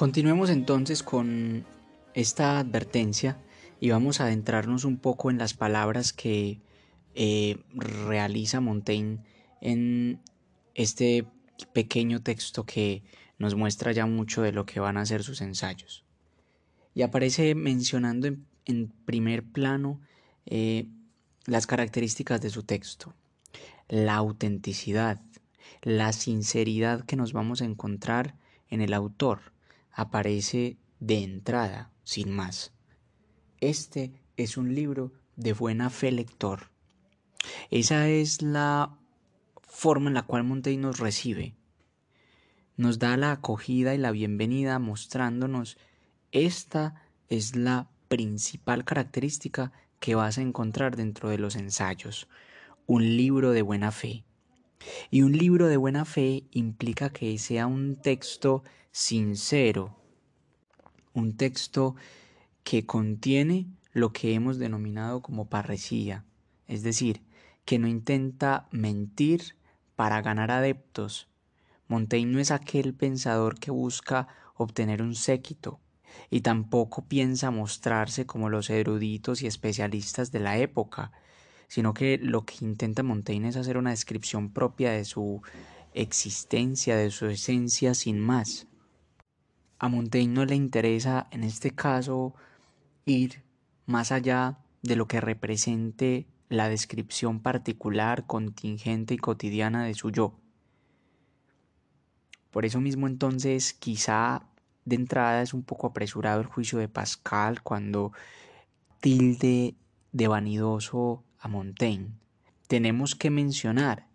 Continuemos 0.00 0.48
entonces 0.48 1.02
con 1.02 1.66
esta 2.14 2.58
advertencia 2.58 3.36
y 3.80 3.90
vamos 3.90 4.18
a 4.18 4.24
adentrarnos 4.24 4.86
un 4.86 4.96
poco 4.96 5.30
en 5.30 5.36
las 5.36 5.52
palabras 5.52 6.14
que 6.14 6.62
eh, 7.14 7.58
realiza 7.74 8.62
Montaigne 8.62 9.18
en 9.60 10.22
este 10.72 11.26
pequeño 11.74 12.22
texto 12.22 12.64
que 12.64 13.02
nos 13.36 13.54
muestra 13.56 13.92
ya 13.92 14.06
mucho 14.06 14.40
de 14.40 14.52
lo 14.52 14.64
que 14.64 14.80
van 14.80 14.96
a 14.96 15.04
ser 15.04 15.22
sus 15.22 15.42
ensayos. 15.42 16.06
Y 16.94 17.02
aparece 17.02 17.54
mencionando 17.54 18.26
en, 18.64 18.92
primer 19.04 19.44
plano 19.44 20.00
eh, 20.46 20.86
las 21.44 21.66
características 21.66 22.40
de 22.40 22.48
su 22.48 22.62
texto, 22.62 23.12
la 23.86 24.14
autenticidad, 24.14 25.20
la 25.82 26.14
sinceridad 26.14 27.04
que 27.04 27.16
nos 27.16 27.34
vamos 27.34 27.60
a 27.60 27.66
encontrar 27.66 28.34
en 28.70 28.80
el 28.80 28.94
autor, 28.94 29.52
aparece 29.92 30.78
de 30.98 31.22
entrada, 31.22 31.92
sin 32.04 32.30
más. 32.30 32.72
Este 33.60 34.12
es 34.36 34.56
un 34.56 34.74
libro 34.74 35.12
de 35.36 35.52
buena 35.52 35.90
fe 35.90 36.12
lector. 36.12 36.70
Esa 37.70 38.08
es 38.08 38.42
la 38.42 38.96
forma 39.62 40.08
en 40.08 40.14
la 40.14 40.22
cual 40.22 40.44
Montaigne 40.44 40.82
nos 40.82 40.98
recibe. 40.98 41.54
Nos 42.76 42.98
da 42.98 43.16
la 43.16 43.32
acogida 43.32 43.94
y 43.94 43.98
la 43.98 44.10
bienvenida 44.10 44.78
mostrándonos 44.78 45.76
esta 46.32 47.02
es 47.28 47.56
la 47.56 47.90
principal 48.08 48.84
característica 48.84 49.72
que 49.98 50.14
vas 50.14 50.38
a 50.38 50.42
encontrar 50.42 50.96
dentro 50.96 51.28
de 51.28 51.38
los 51.38 51.56
ensayos. 51.56 52.28
Un 52.86 53.16
libro 53.16 53.50
de 53.50 53.62
buena 53.62 53.90
fe. 53.90 54.24
Y 55.10 55.22
un 55.22 55.32
libro 55.32 55.66
de 55.66 55.76
buena 55.76 56.04
fe 56.04 56.44
implica 56.52 57.10
que 57.10 57.36
sea 57.38 57.66
un 57.66 57.96
texto 57.96 58.64
sincero, 58.92 59.96
un 61.12 61.36
texto 61.36 61.94
que 62.64 62.86
contiene 62.86 63.66
lo 63.92 64.12
que 64.12 64.34
hemos 64.34 64.58
denominado 64.58 65.22
como 65.22 65.48
parresía, 65.48 66.24
es 66.66 66.82
decir, 66.82 67.22
que 67.64 67.78
no 67.78 67.88
intenta 67.88 68.68
mentir 68.70 69.56
para 69.96 70.22
ganar 70.22 70.50
adeptos. 70.50 71.28
Montaigne 71.88 72.32
no 72.32 72.40
es 72.40 72.50
aquel 72.50 72.94
pensador 72.94 73.58
que 73.58 73.70
busca 73.70 74.28
obtener 74.56 75.02
un 75.02 75.14
séquito, 75.14 75.80
y 76.28 76.40
tampoco 76.40 77.04
piensa 77.06 77.50
mostrarse 77.50 78.26
como 78.26 78.48
los 78.48 78.70
eruditos 78.70 79.42
y 79.42 79.46
especialistas 79.46 80.32
de 80.32 80.40
la 80.40 80.58
época, 80.58 81.12
sino 81.68 81.94
que 81.94 82.18
lo 82.18 82.44
que 82.44 82.64
intenta 82.64 83.02
Montaigne 83.02 83.48
es 83.48 83.56
hacer 83.56 83.76
una 83.76 83.90
descripción 83.90 84.52
propia 84.52 84.90
de 84.90 85.04
su 85.04 85.42
existencia, 85.94 86.96
de 86.96 87.10
su 87.10 87.26
esencia 87.26 87.94
sin 87.94 88.18
más. 88.18 88.66
A 89.80 89.88
Montaigne 89.88 90.34
no 90.34 90.44
le 90.44 90.54
interesa 90.54 91.26
en 91.30 91.42
este 91.42 91.70
caso 91.70 92.34
ir 93.06 93.42
más 93.86 94.12
allá 94.12 94.58
de 94.82 94.94
lo 94.94 95.08
que 95.08 95.22
represente 95.22 96.26
la 96.50 96.68
descripción 96.68 97.40
particular, 97.40 98.26
contingente 98.26 99.14
y 99.14 99.16
cotidiana 99.16 99.84
de 99.84 99.94
su 99.94 100.10
yo. 100.10 100.34
Por 102.50 102.66
eso 102.66 102.78
mismo 102.82 103.06
entonces 103.06 103.72
quizá 103.72 104.42
de 104.84 104.96
entrada 104.96 105.40
es 105.40 105.54
un 105.54 105.62
poco 105.62 105.86
apresurado 105.86 106.42
el 106.42 106.46
juicio 106.46 106.78
de 106.78 106.88
Pascal 106.88 107.62
cuando 107.62 108.12
tilde 109.00 109.76
de 110.12 110.28
vanidoso 110.28 111.24
a 111.38 111.48
Montaigne. 111.48 112.10
Tenemos 112.66 113.14
que 113.14 113.30
mencionar 113.30 114.09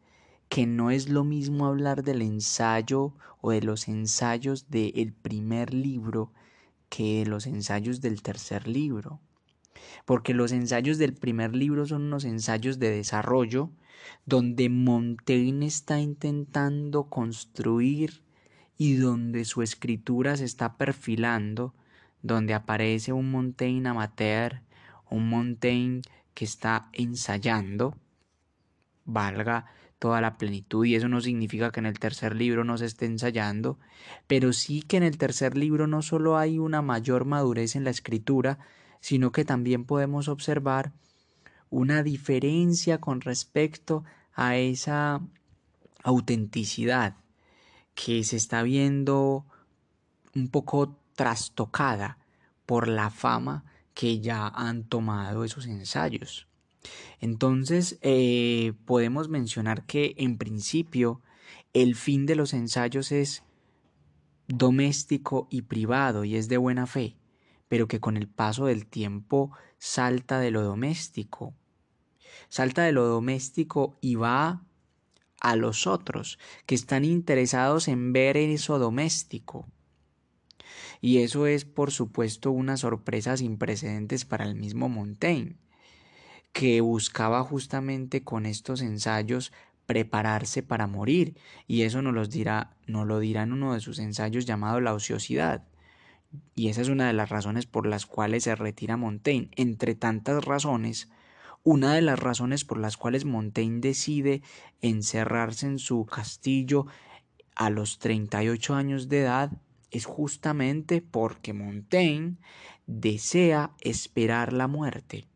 que 0.50 0.66
no 0.66 0.92
es 0.92 1.10
lo 1.10 1.24
mismo 1.24 1.66
hablar 1.66 2.04
del 2.04 2.22
ensayo 2.22 3.14
o 3.42 3.52
de 3.52 3.62
los 3.62 3.88
ensayos 3.88 4.70
del 4.70 5.14
primer 5.14 5.74
libro 5.74 6.32
que 6.90 7.20
de 7.20 7.26
los 7.26 7.48
ensayos 7.48 8.02
del 8.02 8.22
tercer 8.22 8.68
libro. 8.68 9.20
Porque 10.06 10.34
los 10.34 10.52
ensayos 10.52 10.98
del 10.98 11.14
primer 11.14 11.56
libro 11.56 11.86
son 11.86 12.04
unos 12.04 12.26
ensayos 12.26 12.80
de 12.80 12.92
desarrollo 12.92 13.72
donde 14.26 14.70
Montaigne 14.70 15.66
está 15.66 16.00
intentando 16.00 17.10
construir 17.10 18.24
y 18.78 18.96
donde 18.96 19.46
su 19.46 19.62
escritura 19.62 20.38
se 20.38 20.46
está 20.46 20.78
perfilando, 20.78 21.74
donde 22.22 22.54
aparece 22.54 23.14
un 23.14 23.32
Montaigne 23.32 23.90
amateur, 23.90 24.62
un 25.10 25.30
Montaigne 25.30 26.02
que 26.34 26.46
está 26.46 26.90
ensayando, 26.94 27.96
valga 29.06 29.68
toda 30.06 30.22
la 30.22 30.38
plenitud 30.38 30.86
y 30.86 30.94
eso 30.94 31.10
no 31.10 31.20
significa 31.20 31.72
que 31.72 31.80
en 31.80 31.88
el 31.88 31.98
tercer 31.98 32.36
libro 32.36 32.64
no 32.64 32.78
se 32.78 32.86
esté 32.86 33.08
ensayando, 33.08 33.80
pero 34.28 34.54
sí 34.54 34.84
que 34.84 34.98
en 34.98 35.04
el 35.04 35.18
tercer 35.18 35.58
libro 35.58 35.88
no 35.88 36.04
solo 36.04 36.38
hay 36.38 36.60
una 36.60 36.84
mayor 36.84 37.26
madurez 37.26 37.76
en 37.76 37.86
la 37.86 37.90
escritura, 37.90 38.60
sino 39.00 39.32
que 39.32 39.46
también 39.46 39.84
podemos 39.84 40.28
observar 40.28 40.92
una 41.72 42.04
diferencia 42.04 43.00
con 43.00 43.20
respecto 43.20 44.04
a 44.36 44.58
esa 44.58 45.22
autenticidad 46.04 47.16
que 47.96 48.24
se 48.24 48.38
está 48.38 48.62
viendo 48.62 49.44
un 50.36 50.50
poco 50.50 51.00
trastocada 51.16 52.20
por 52.68 52.88
la 52.88 53.10
fama 53.10 53.66
que 53.96 54.20
ya 54.20 54.50
han 54.50 54.84
tomado 54.84 55.44
esos 55.44 55.66
ensayos. 55.66 56.48
Entonces, 57.20 57.98
eh, 58.02 58.74
podemos 58.86 59.30
mencionar 59.30 59.86
que 59.86 60.16
en 60.18 60.38
principio 60.38 61.22
el 61.74 61.96
fin 61.96 62.26
de 62.26 62.36
los 62.36 62.54
ensayos 62.54 63.12
es 63.12 63.44
doméstico 64.48 65.48
y 65.50 65.64
privado 65.64 66.24
y 66.24 66.36
es 66.36 66.48
de 66.48 66.58
buena 66.58 66.88
fe, 66.88 67.18
pero 67.68 67.88
que 67.88 68.00
con 68.00 68.18
el 68.18 68.28
paso 68.28 68.66
del 68.68 68.86
tiempo 68.86 69.52
salta 69.78 70.40
de 70.40 70.52
lo 70.52 70.62
doméstico. 70.62 71.54
Salta 72.50 72.84
de 72.84 72.92
lo 72.92 73.06
doméstico 73.06 73.98
y 74.02 74.16
va 74.16 74.64
a 75.42 75.56
los 75.56 75.88
otros 75.88 76.40
que 76.66 76.76
están 76.76 77.06
interesados 77.06 77.88
en 77.88 78.14
ver 78.14 78.38
eso 78.38 78.80
doméstico. 78.80 79.68
Y 81.02 81.20
eso 81.20 81.46
es, 81.46 81.66
por 81.66 81.92
supuesto, 81.92 82.52
una 82.52 82.78
sorpresa 82.78 83.38
sin 83.38 83.58
precedentes 83.58 84.26
para 84.26 84.46
el 84.46 84.56
mismo 84.56 84.90
Montaigne, 84.90 85.58
que 86.56 86.80
buscaba 86.80 87.44
justamente 87.44 88.24
con 88.24 88.46
estos 88.46 88.80
ensayos 88.80 89.52
prepararse 89.88 90.64
para 90.64 90.88
morir, 90.88 91.36
y 91.68 91.82
eso 91.82 92.02
nos, 92.02 92.14
los 92.14 92.30
dirá, 92.30 92.78
nos 92.88 93.06
lo 93.06 93.20
dirá 93.20 93.44
en 93.44 93.52
uno 93.52 93.74
de 93.74 93.82
sus 93.82 94.00
ensayos 94.00 94.46
llamado 94.46 94.80
La 94.80 94.94
ociosidad. 94.94 95.66
Y 96.56 96.70
esa 96.70 96.80
es 96.80 96.88
una 96.88 97.08
de 97.08 97.14
las 97.14 97.28
razones 97.28 97.66
por 97.66 97.86
las 97.86 98.06
cuales 98.06 98.46
se 98.46 98.56
retira 98.56 98.96
Montaigne. 98.96 99.50
Entre 99.58 99.96
tantas 99.96 100.46
razones, 100.46 101.10
una 101.66 101.94
de 101.94 102.02
las 102.02 102.20
razones 102.20 102.64
por 102.64 102.78
las 102.78 102.96
cuales 102.96 103.26
Montaigne 103.26 103.82
decide 103.82 104.42
encerrarse 104.82 105.66
en 105.68 105.78
su 105.78 106.06
castillo 106.06 106.88
a 107.54 107.70
los 107.70 108.00
38 108.00 108.76
años 108.76 109.10
de 109.10 109.24
edad 109.24 109.52
es 109.92 110.06
justamente 110.06 111.02
porque 111.02 111.52
Montaigne 111.52 112.38
desea 112.88 113.72
esperar 113.82 114.54
la 114.54 114.68
muerte, 114.68 115.28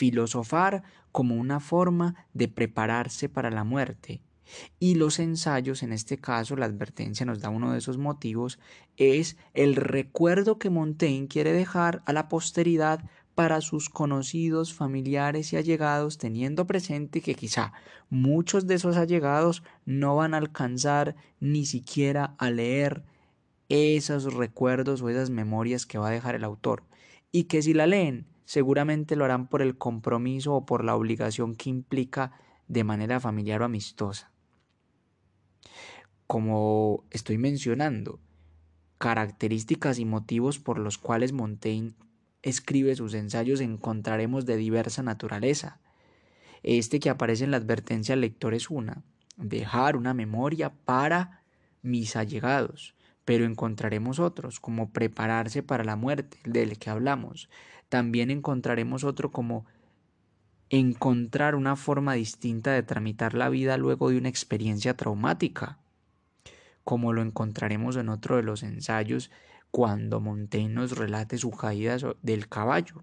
filosofar 0.00 0.82
como 1.12 1.34
una 1.34 1.60
forma 1.60 2.14
de 2.32 2.48
prepararse 2.48 3.28
para 3.28 3.50
la 3.50 3.64
muerte. 3.64 4.22
Y 4.78 4.94
los 4.94 5.18
ensayos, 5.18 5.82
en 5.82 5.92
este 5.92 6.16
caso, 6.16 6.56
la 6.56 6.64
advertencia 6.64 7.26
nos 7.26 7.40
da 7.40 7.50
uno 7.50 7.72
de 7.72 7.78
esos 7.78 7.98
motivos, 7.98 8.58
es 8.96 9.36
el 9.52 9.76
recuerdo 9.76 10.58
que 10.58 10.70
Montaigne 10.70 11.28
quiere 11.28 11.52
dejar 11.52 12.02
a 12.06 12.14
la 12.14 12.30
posteridad 12.30 13.04
para 13.34 13.60
sus 13.60 13.90
conocidos, 13.90 14.72
familiares 14.72 15.52
y 15.52 15.58
allegados, 15.58 16.16
teniendo 16.16 16.66
presente 16.66 17.20
que 17.20 17.34
quizá 17.34 17.74
muchos 18.08 18.66
de 18.66 18.76
esos 18.76 18.96
allegados 18.96 19.62
no 19.84 20.16
van 20.16 20.32
a 20.32 20.38
alcanzar 20.38 21.14
ni 21.40 21.66
siquiera 21.66 22.34
a 22.38 22.50
leer 22.50 23.04
esos 23.68 24.32
recuerdos 24.32 25.02
o 25.02 25.10
esas 25.10 25.28
memorias 25.28 25.84
que 25.84 25.98
va 25.98 26.08
a 26.08 26.12
dejar 26.12 26.36
el 26.36 26.44
autor, 26.44 26.84
y 27.30 27.44
que 27.44 27.60
si 27.60 27.74
la 27.74 27.86
leen, 27.86 28.26
seguramente 28.50 29.14
lo 29.14 29.24
harán 29.24 29.46
por 29.46 29.62
el 29.62 29.78
compromiso 29.78 30.54
o 30.54 30.66
por 30.66 30.82
la 30.82 30.96
obligación 30.96 31.54
que 31.54 31.70
implica 31.70 32.32
de 32.66 32.82
manera 32.82 33.20
familiar 33.20 33.62
o 33.62 33.64
amistosa. 33.64 34.32
Como 36.26 37.04
estoy 37.10 37.38
mencionando, 37.38 38.18
características 38.98 40.00
y 40.00 40.04
motivos 40.04 40.58
por 40.58 40.80
los 40.80 40.98
cuales 40.98 41.30
Montaigne 41.32 41.92
escribe 42.42 42.96
sus 42.96 43.14
ensayos 43.14 43.60
encontraremos 43.60 44.46
de 44.46 44.56
diversa 44.56 45.04
naturaleza. 45.04 45.78
Este 46.64 46.98
que 46.98 47.08
aparece 47.08 47.44
en 47.44 47.52
la 47.52 47.58
advertencia 47.58 48.14
al 48.14 48.20
lector 48.20 48.52
es 48.52 48.68
una, 48.68 49.04
dejar 49.36 49.94
una 49.94 50.12
memoria 50.12 50.72
para 50.84 51.44
mis 51.82 52.16
allegados, 52.16 52.96
pero 53.24 53.44
encontraremos 53.44 54.18
otros, 54.18 54.58
como 54.58 54.90
prepararse 54.90 55.62
para 55.62 55.84
la 55.84 55.94
muerte, 55.94 56.38
del 56.44 56.78
que 56.78 56.90
hablamos. 56.90 57.48
También 57.90 58.30
encontraremos 58.30 59.02
otro 59.04 59.32
como 59.32 59.66
encontrar 60.70 61.56
una 61.56 61.74
forma 61.74 62.14
distinta 62.14 62.72
de 62.72 62.84
tramitar 62.84 63.34
la 63.34 63.48
vida 63.48 63.76
luego 63.76 64.10
de 64.10 64.16
una 64.16 64.28
experiencia 64.28 64.96
traumática, 64.96 65.78
como 66.84 67.12
lo 67.12 67.20
encontraremos 67.20 67.96
en 67.96 68.08
otro 68.08 68.36
de 68.36 68.44
los 68.44 68.62
ensayos 68.62 69.32
cuando 69.72 70.20
Montaigne 70.20 70.72
nos 70.72 70.96
relate 70.96 71.36
su 71.36 71.50
caída 71.50 71.96
del 72.22 72.48
caballo. 72.48 73.02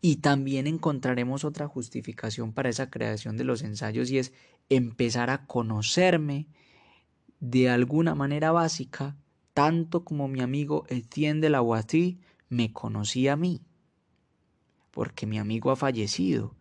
Y 0.00 0.16
también 0.16 0.66
encontraremos 0.66 1.44
otra 1.44 1.68
justificación 1.68 2.54
para 2.54 2.70
esa 2.70 2.88
creación 2.88 3.36
de 3.36 3.44
los 3.44 3.62
ensayos 3.62 4.10
y 4.10 4.18
es 4.18 4.32
empezar 4.70 5.28
a 5.28 5.44
conocerme 5.44 6.46
de 7.40 7.68
alguna 7.68 8.14
manera 8.14 8.50
básica, 8.50 9.14
tanto 9.52 10.04
como 10.04 10.26
mi 10.26 10.40
amigo 10.40 10.86
Etienne 10.88 11.42
de 11.42 11.50
la 11.50 11.60
Boitie 11.60 12.18
me 12.48 12.72
conocía 12.72 13.34
a 13.34 13.36
mí, 13.36 13.60
porque 14.90 15.26
mi 15.26 15.38
amigo 15.38 15.70
ha 15.70 15.76
fallecido 15.76 16.54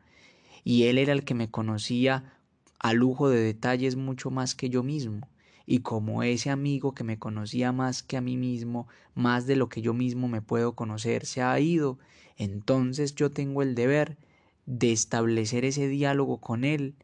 y 0.64 0.84
él 0.84 0.98
era 0.98 1.14
el 1.14 1.24
que 1.24 1.34
me 1.34 1.50
conocía 1.50 2.34
a 2.80 2.94
lujo 2.94 3.30
de 3.30 3.40
detalles 3.40 3.96
mucho 3.96 4.30
más 4.30 4.54
que 4.54 4.70
yo 4.70 4.84
mismo 4.84 5.28
y 5.70 5.80
como 5.80 6.24
ese 6.24 6.50
amigo 6.50 6.94
que 6.94 7.04
me 7.04 7.20
conocía 7.20 7.74
más 7.74 8.02
que 8.02 8.16
a 8.16 8.22
mí 8.22 8.38
mismo, 8.38 8.88
más 9.16 9.48
de 9.48 9.58
lo 9.58 9.68
que 9.68 9.82
yo 9.82 9.94
mismo 9.94 10.30
me 10.30 10.42
puedo 10.42 10.74
conocer, 10.76 11.26
se 11.26 11.42
ha 11.42 11.60
ido, 11.60 12.00
entonces 12.38 13.16
yo 13.16 13.32
tengo 13.32 13.62
el 13.62 13.76
deber 13.76 14.18
de 14.66 14.94
establecer 14.94 15.66
ese 15.66 15.90
diálogo 15.90 16.40
con 16.40 16.64
él 16.64 16.96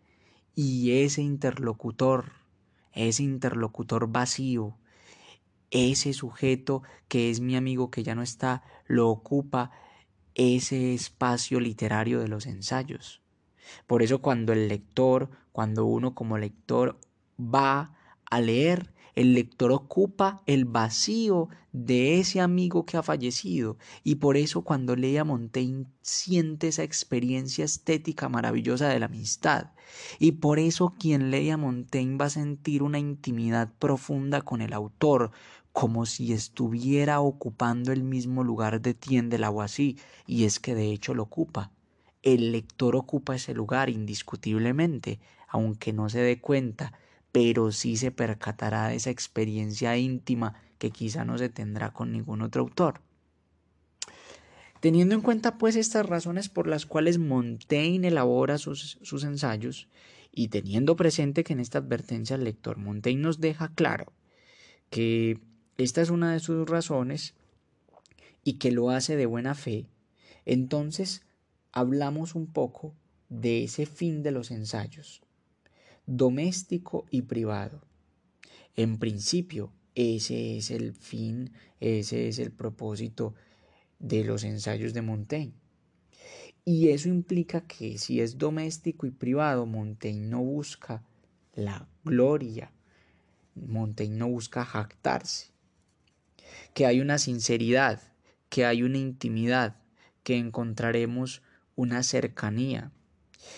y 0.55 0.91
ese 1.03 1.21
interlocutor, 1.21 2.31
ese 2.93 3.23
interlocutor 3.23 4.07
vacío, 4.07 4.77
ese 5.73 6.13
sujeto 6.13 6.83
que 7.07 7.29
es 7.29 7.41
mi 7.41 7.55
amigo 7.55 7.89
que 7.89 8.03
ya 8.03 8.15
no 8.15 8.21
está, 8.21 8.63
lo 8.85 9.09
ocupa 9.09 9.71
ese 10.35 10.93
espacio 10.93 11.59
literario 11.59 12.19
de 12.19 12.27
los 12.27 12.45
ensayos. 12.45 13.21
Por 13.87 14.03
eso 14.03 14.21
cuando 14.21 14.53
el 14.53 14.67
lector, 14.67 15.31
cuando 15.51 15.85
uno 15.85 16.13
como 16.13 16.37
lector 16.37 16.99
va 17.39 17.95
a 18.29 18.39
leer, 18.39 18.93
el 19.15 19.33
lector 19.33 19.71
ocupa 19.71 20.41
el 20.45 20.65
vacío 20.65 21.49
de 21.71 22.19
ese 22.19 22.39
amigo 22.39 22.85
que 22.85 22.97
ha 22.97 23.03
fallecido 23.03 23.77
y 24.03 24.15
por 24.15 24.37
eso 24.37 24.63
cuando 24.63 24.95
lee 24.95 25.17
a 25.17 25.23
Montaigne 25.23 25.85
siente 26.01 26.67
esa 26.67 26.83
experiencia 26.83 27.65
estética 27.65 28.29
maravillosa 28.29 28.89
de 28.89 28.99
la 28.99 29.05
amistad 29.05 29.71
y 30.19 30.33
por 30.33 30.59
eso 30.59 30.95
quien 30.99 31.29
lee 31.29 31.51
a 31.51 31.57
Montaigne 31.57 32.17
va 32.17 32.25
a 32.25 32.31
sentir 32.31 32.81
una 32.81 32.99
intimidad 32.99 33.71
profunda 33.77 34.41
con 34.41 34.61
el 34.61 34.73
autor 34.73 35.31
como 35.73 36.05
si 36.05 36.31
estuviera 36.31 37.19
ocupando 37.19 37.91
el 37.91 38.03
mismo 38.03 38.43
lugar 38.43 38.81
de 38.81 38.93
Tien 38.93 39.29
de 39.29 39.39
la 39.39 39.51
y 40.25 40.45
es 40.45 40.59
que 40.59 40.75
de 40.75 40.91
hecho 40.91 41.13
lo 41.13 41.23
ocupa. 41.23 41.71
El 42.21 42.53
lector 42.53 42.95
ocupa 42.95 43.35
ese 43.35 43.53
lugar 43.53 43.89
indiscutiblemente, 43.89 45.19
aunque 45.49 45.91
no 45.91 46.07
se 46.07 46.19
dé 46.19 46.39
cuenta 46.39 46.93
pero 47.33 47.71
sí 47.71 47.97
se 47.97 48.11
percatará 48.11 48.87
de 48.87 48.95
esa 48.95 49.09
experiencia 49.09 49.97
íntima 49.97 50.53
que 50.77 50.91
quizá 50.91 51.25
no 51.25 51.37
se 51.39 51.49
tendrá 51.49 51.91
con 51.91 52.11
ningún 52.13 52.43
otro 52.43 52.61
autor. 52.61 53.01
Teniendo 54.79 55.15
en 55.15 55.21
cuenta 55.21 55.57
pues 55.57 55.75
estas 55.75 56.05
razones 56.05 56.47
por 56.47 56.67
las 56.67 56.85
cuales 56.85 57.17
Montaigne 57.17 58.09
elabora 58.09 58.59
sus, 58.59 58.99
sus 59.01 59.23
ensayos 59.23 59.87
y 60.31 60.49
teniendo 60.49 60.95
presente 60.95 61.43
que 61.43 61.53
en 61.53 61.59
esta 61.59 61.79
advertencia 61.79 62.35
el 62.35 62.43
lector 62.43 62.77
Montaigne 62.77 63.23
nos 63.23 63.39
deja 63.39 63.69
claro 63.69 64.13
que 64.91 65.39
esta 65.77 66.01
es 66.01 66.09
una 66.09 66.33
de 66.33 66.39
sus 66.39 66.69
razones 66.69 67.33
y 68.43 68.53
que 68.53 68.71
lo 68.71 68.89
hace 68.89 69.15
de 69.15 69.25
buena 69.25 69.55
fe, 69.55 69.87
entonces 70.45 71.23
hablamos 71.71 72.35
un 72.35 72.47
poco 72.47 72.93
de 73.29 73.63
ese 73.63 73.85
fin 73.85 74.21
de 74.21 74.31
los 74.31 74.51
ensayos, 74.51 75.21
doméstico 76.05 77.05
y 77.09 77.23
privado. 77.23 77.81
En 78.75 78.97
principio, 78.99 79.71
ese 79.95 80.57
es 80.57 80.71
el 80.71 80.93
fin, 80.93 81.51
ese 81.79 82.27
es 82.27 82.39
el 82.39 82.51
propósito 82.51 83.33
de 83.99 84.23
los 84.23 84.43
ensayos 84.43 84.93
de 84.93 85.01
Montaigne. 85.01 85.53
Y 86.65 86.89
eso 86.89 87.09
implica 87.09 87.61
que 87.61 87.97
si 87.97 88.21
es 88.21 88.37
doméstico 88.37 89.05
y 89.05 89.11
privado, 89.11 89.65
Montaigne 89.65 90.27
no 90.27 90.41
busca 90.41 91.03
la 91.55 91.87
gloria, 92.03 92.71
Montaigne 93.55 94.17
no 94.17 94.29
busca 94.29 94.63
jactarse, 94.65 95.52
que 96.73 96.85
hay 96.85 96.99
una 97.01 97.17
sinceridad, 97.17 98.01
que 98.49 98.65
hay 98.65 98.83
una 98.83 98.97
intimidad, 98.97 99.77
que 100.23 100.37
encontraremos 100.37 101.41
una 101.75 102.03
cercanía 102.03 102.91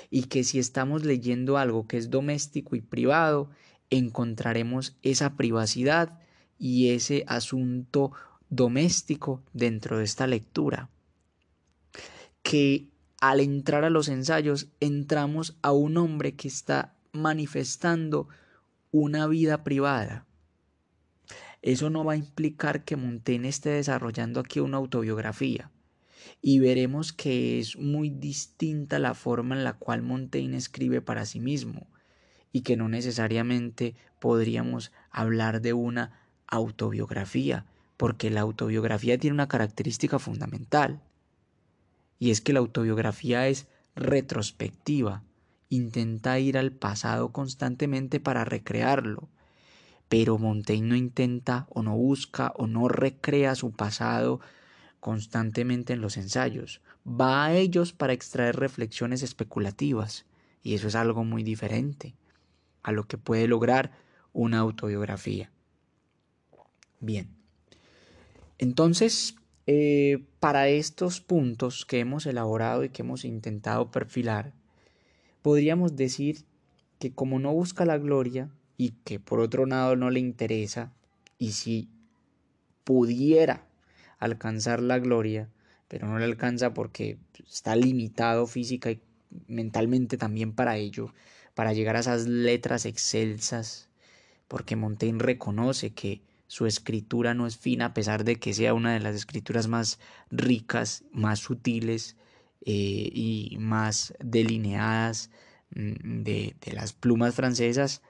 y 0.10 0.24
que 0.24 0.44
si 0.44 0.60
estamos 0.60 1.04
leyendo 1.06 1.58
algo 1.58 1.88
que 1.88 1.98
es 1.98 2.10
doméstico 2.10 2.76
y 2.76 2.82
privado, 2.82 3.50
encontraremos 3.90 4.96
esa 5.04 5.36
privacidad 5.36 6.20
y 6.58 6.90
ese 6.90 7.24
asunto 7.28 8.12
doméstico 8.50 9.44
dentro 9.54 9.98
de 9.98 10.06
esta 10.06 10.28
lectura. 10.28 10.90
Que 12.42 12.88
al 13.20 13.40
entrar 13.40 13.84
a 13.84 13.90
los 13.90 14.08
ensayos 14.08 14.68
entramos 14.80 15.58
a 15.62 15.72
un 15.72 15.98
hombre 15.98 16.36
que 16.36 16.48
está 16.48 16.96
manifestando 17.12 18.28
una 18.92 19.28
vida 19.28 19.64
privada. 19.64 20.25
Eso 21.66 21.90
no 21.90 22.04
va 22.06 22.14
a 22.14 22.18
implicar 22.18 22.86
que 22.86 22.96
Montaigne 22.96 23.48
esté 23.50 23.72
desarrollando 23.72 24.40
aquí 24.40 24.60
una 24.60 24.78
autobiografía. 24.78 25.72
Y 26.40 26.60
veremos 26.60 27.12
que 27.12 27.58
es 27.60 27.76
muy 27.76 28.12
distinta 28.12 29.00
la 29.00 29.16
forma 29.16 29.56
en 29.56 29.64
la 29.64 29.74
cual 29.74 30.04
Montaigne 30.04 30.58
escribe 30.58 31.02
para 31.02 31.26
sí 31.26 31.40
mismo 31.40 31.88
y 32.52 32.62
que 32.62 32.78
no 32.78 32.88
necesariamente 32.88 33.96
podríamos 34.20 34.92
hablar 35.10 35.60
de 35.60 35.74
una 35.74 36.22
autobiografía, 36.46 37.66
porque 37.98 38.30
la 38.30 38.42
autobiografía 38.42 39.18
tiene 39.18 39.34
una 39.34 39.48
característica 39.48 40.20
fundamental 40.20 41.02
y 42.20 42.30
es 42.30 42.42
que 42.42 42.54
la 42.54 42.60
autobiografía 42.60 43.48
es 43.48 43.66
retrospectiva, 43.96 45.24
intenta 45.70 46.38
ir 46.38 46.60
al 46.60 46.72
pasado 46.72 47.32
constantemente 47.32 48.20
para 48.20 48.46
recrearlo, 48.46 49.30
pero 50.10 50.38
Montaigne 50.38 50.88
no 50.88 50.96
intenta 50.96 51.68
o 51.70 51.84
no 51.84 51.96
busca 51.96 52.54
o 52.56 52.68
no 52.68 52.88
recrea 52.88 53.56
su 53.56 53.72
pasado 53.72 54.40
constantemente 55.00 55.94
en 55.94 56.02
los 56.02 56.18
ensayos, 56.18 56.82
va 57.08 57.46
a 57.46 57.54
ellos 57.54 57.94
para 57.94 58.14
extraer 58.14 58.56
reflexiones 58.56 59.22
especulativas, 59.22 60.26
y 60.64 60.74
eso 60.74 60.88
es 60.88 60.96
algo 60.96 61.24
muy 61.24 61.44
diferente 61.44 62.16
a 62.82 62.92
lo 62.92 63.08
que 63.08 63.18
puede 63.18 63.48
lograr 63.48 63.92
una 64.34 64.60
autobiografía. 64.60 65.52
Bien, 67.00 67.30
entonces, 68.58 69.36
eh, 69.68 70.24
para 70.40 70.70
estos 70.70 71.22
puntos 71.22 71.86
que 71.86 72.00
hemos 72.00 72.26
elaborado 72.26 72.84
y 72.84 72.90
que 72.90 73.02
hemos 73.02 73.26
intentado 73.26 73.92
perfilar, 73.92 74.54
podríamos 75.42 75.96
decir 75.96 76.46
que 77.00 77.14
como 77.14 77.40
no 77.40 77.54
busca 77.54 77.86
la 77.86 77.98
gloria 77.98 78.50
y 78.78 78.92
que 79.04 79.20
por 79.20 79.40
otro 79.40 79.66
lado 79.66 79.96
no 79.96 80.10
le 80.10 80.20
interesa, 80.20 80.92
y 81.38 81.52
si 81.52 81.90
pudiera 82.84 83.66
alcanzar 84.20 84.82
la 84.82 85.00
gloria, 85.00 85.50
pero 85.88 86.08
no 86.08 86.18
le 86.18 86.26
alcanza 86.26 86.74
porque 86.74 87.18
está 87.48 87.76
limitado 87.76 88.48
física 88.48 88.92
y 88.92 89.00
mentalmente 89.48 90.18
también 90.18 90.54
para 90.54 90.78
ello, 90.78 91.14
para 91.54 91.74
llegar 91.74 91.96
a 91.96 92.00
esas 92.00 92.28
letras 92.28 92.86
excelsas, 92.86 93.90
porque 94.48 94.76
Montaigne 94.76 95.20
reconoce 95.20 95.92
que 95.92 96.22
su 96.48 96.66
escritura 96.66 97.34
no 97.34 97.48
es 97.48 97.58
fina 97.58 97.88
a 97.88 97.94
pesar 97.94 98.24
de 98.24 98.38
que 98.38 98.54
sea 98.54 98.74
una 98.74 98.94
de 98.94 99.00
las 99.00 99.16
escrituras 99.16 99.68
más 99.68 100.00
ricas, 100.30 101.04
más 101.12 101.40
sutiles 101.40 102.16
eh, 102.66 103.10
y 103.14 103.58
más 103.60 104.14
delineadas 104.20 105.32
mm, 105.76 106.24
de, 106.24 106.56
de 106.62 106.74
las 106.74 106.94
plumas 106.94 107.34
francesas, 107.36 108.02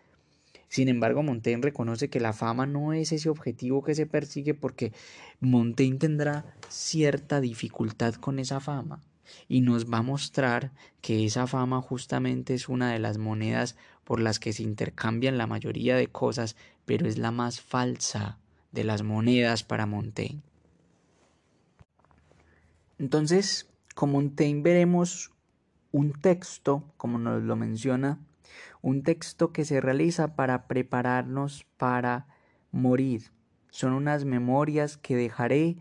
sin 0.75 0.89
embargo, 0.89 1.23
Montaigne 1.23 1.61
reconoce 1.61 2.09
que 2.09 2.19
la 2.19 2.33
fama 2.33 2.65
no 2.65 2.91
es 2.91 3.13
ese 3.13 3.29
objetivo 3.29 3.81
que 3.81 3.95
se 3.95 4.05
persigue 4.05 4.53
porque 4.53 4.91
Montaigne 5.39 5.97
tendrá 5.97 6.43
cierta 6.67 7.39
dificultad 7.39 8.15
con 8.15 8.39
esa 8.39 8.59
fama 8.59 8.99
y 9.47 9.61
nos 9.61 9.89
va 9.89 9.99
a 9.99 10.01
mostrar 10.01 10.73
que 10.99 11.23
esa 11.23 11.47
fama 11.47 11.81
justamente 11.81 12.53
es 12.53 12.67
una 12.67 12.91
de 12.91 12.99
las 12.99 13.17
monedas 13.17 13.77
por 14.03 14.19
las 14.19 14.37
que 14.37 14.51
se 14.51 14.63
intercambian 14.63 15.37
la 15.37 15.47
mayoría 15.47 15.95
de 15.95 16.07
cosas, 16.07 16.57
pero 16.83 17.07
es 17.07 17.17
la 17.17 17.31
más 17.31 17.61
falsa 17.61 18.37
de 18.73 18.83
las 18.83 19.01
monedas 19.01 19.63
para 19.63 19.85
Montaigne. 19.85 20.41
Entonces, 22.99 23.69
con 23.95 24.11
Montaigne 24.11 24.61
veremos 24.61 25.31
un 25.93 26.11
texto, 26.11 26.83
como 26.97 27.17
nos 27.17 27.41
lo 27.43 27.55
menciona 27.55 28.19
un 28.81 29.03
texto 29.03 29.51
que 29.51 29.65
se 29.65 29.81
realiza 29.81 30.35
para 30.35 30.67
prepararnos 30.67 31.65
para 31.77 32.27
morir. 32.71 33.31
Son 33.69 33.93
unas 33.93 34.25
memorias 34.25 34.97
que 34.97 35.15
dejaré 35.15 35.77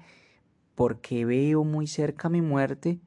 porque 0.74 1.24
veo 1.24 1.64
muy 1.64 1.86
cerca 1.86 2.28
mi 2.28 2.42
muerte 2.42 3.00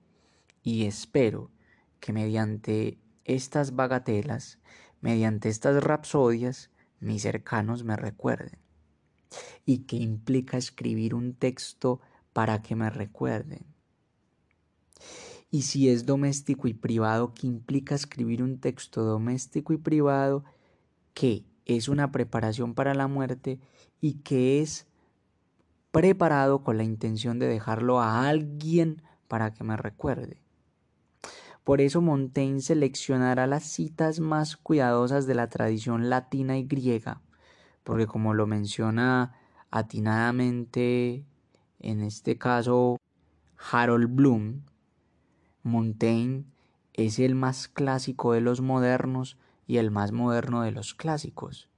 y 0.63 0.85
espero 0.85 1.51
que 1.99 2.13
mediante 2.13 2.97
estas 3.25 3.75
bagatelas, 3.75 4.59
mediante 5.01 5.49
estas 5.49 5.83
rapsodias, 5.83 6.71
mis 6.99 7.21
cercanos 7.21 7.83
me 7.83 7.95
recuerden. 7.95 8.59
¿Y 9.65 9.79
que 9.79 9.97
implica 9.97 10.57
escribir 10.57 11.13
un 11.13 11.33
texto 11.33 12.01
para 12.33 12.61
que 12.61 12.75
me 12.75 12.89
recuerden? 12.89 13.76
Y 15.49 15.63
si 15.63 15.89
es 15.89 16.05
doméstico 16.05 16.67
y 16.67 16.73
privado, 16.73 17.33
que 17.33 17.47
implica 17.47 17.95
escribir 17.95 18.43
un 18.43 18.60
texto 18.60 19.03
doméstico 19.03 19.73
y 19.73 19.77
privado 19.77 20.43
que 21.13 21.45
es 21.65 21.88
una 21.88 22.12
preparación 22.12 22.73
para 22.73 22.93
la 22.93 23.07
muerte 23.07 23.60
y 24.01 24.15
que 24.15 24.62
es 24.62 24.88
preparado 25.91 26.63
con 26.63 26.77
la 26.77 26.83
intención 26.83 27.39
de 27.39 27.47
dejarlo 27.47 27.99
a 27.99 28.27
alguien 28.27 29.01
para 29.27 29.53
que 29.53 29.63
me 29.63 29.77
recuerde. 29.77 30.41
Por 31.63 31.81
eso 31.81 32.01
Montaigne 32.01 32.62
seleccionará 32.62 33.47
las 33.47 33.63
citas 33.63 34.19
más 34.19 34.55
cuidadosas 34.55 35.27
de 35.27 35.36
la 35.36 35.49
tradición 35.49 36.10
latina 36.10 36.57
y 36.57 36.63
griega, 36.63 37.21
porque 37.83 38.07
como 38.07 38.33
lo 38.33 38.47
menciona 38.47 39.33
atinadamente 39.69 41.25
en 41.79 42.01
este 42.01 42.38
caso 42.38 42.97
Harold 43.71 44.13
Bloom, 44.13 44.62
Montaigne 45.67 46.45
es 46.93 47.19
el 47.19 47.36
más 47.36 47.67
clásico 47.67 48.34
de 48.34 48.41
los 48.41 48.62
modernos 48.62 49.38
y 49.67 49.77
el 49.77 49.91
más 49.91 50.12
moderno 50.12 50.62
de 50.63 50.71
los 50.71 50.95
clásicos. 50.95 51.69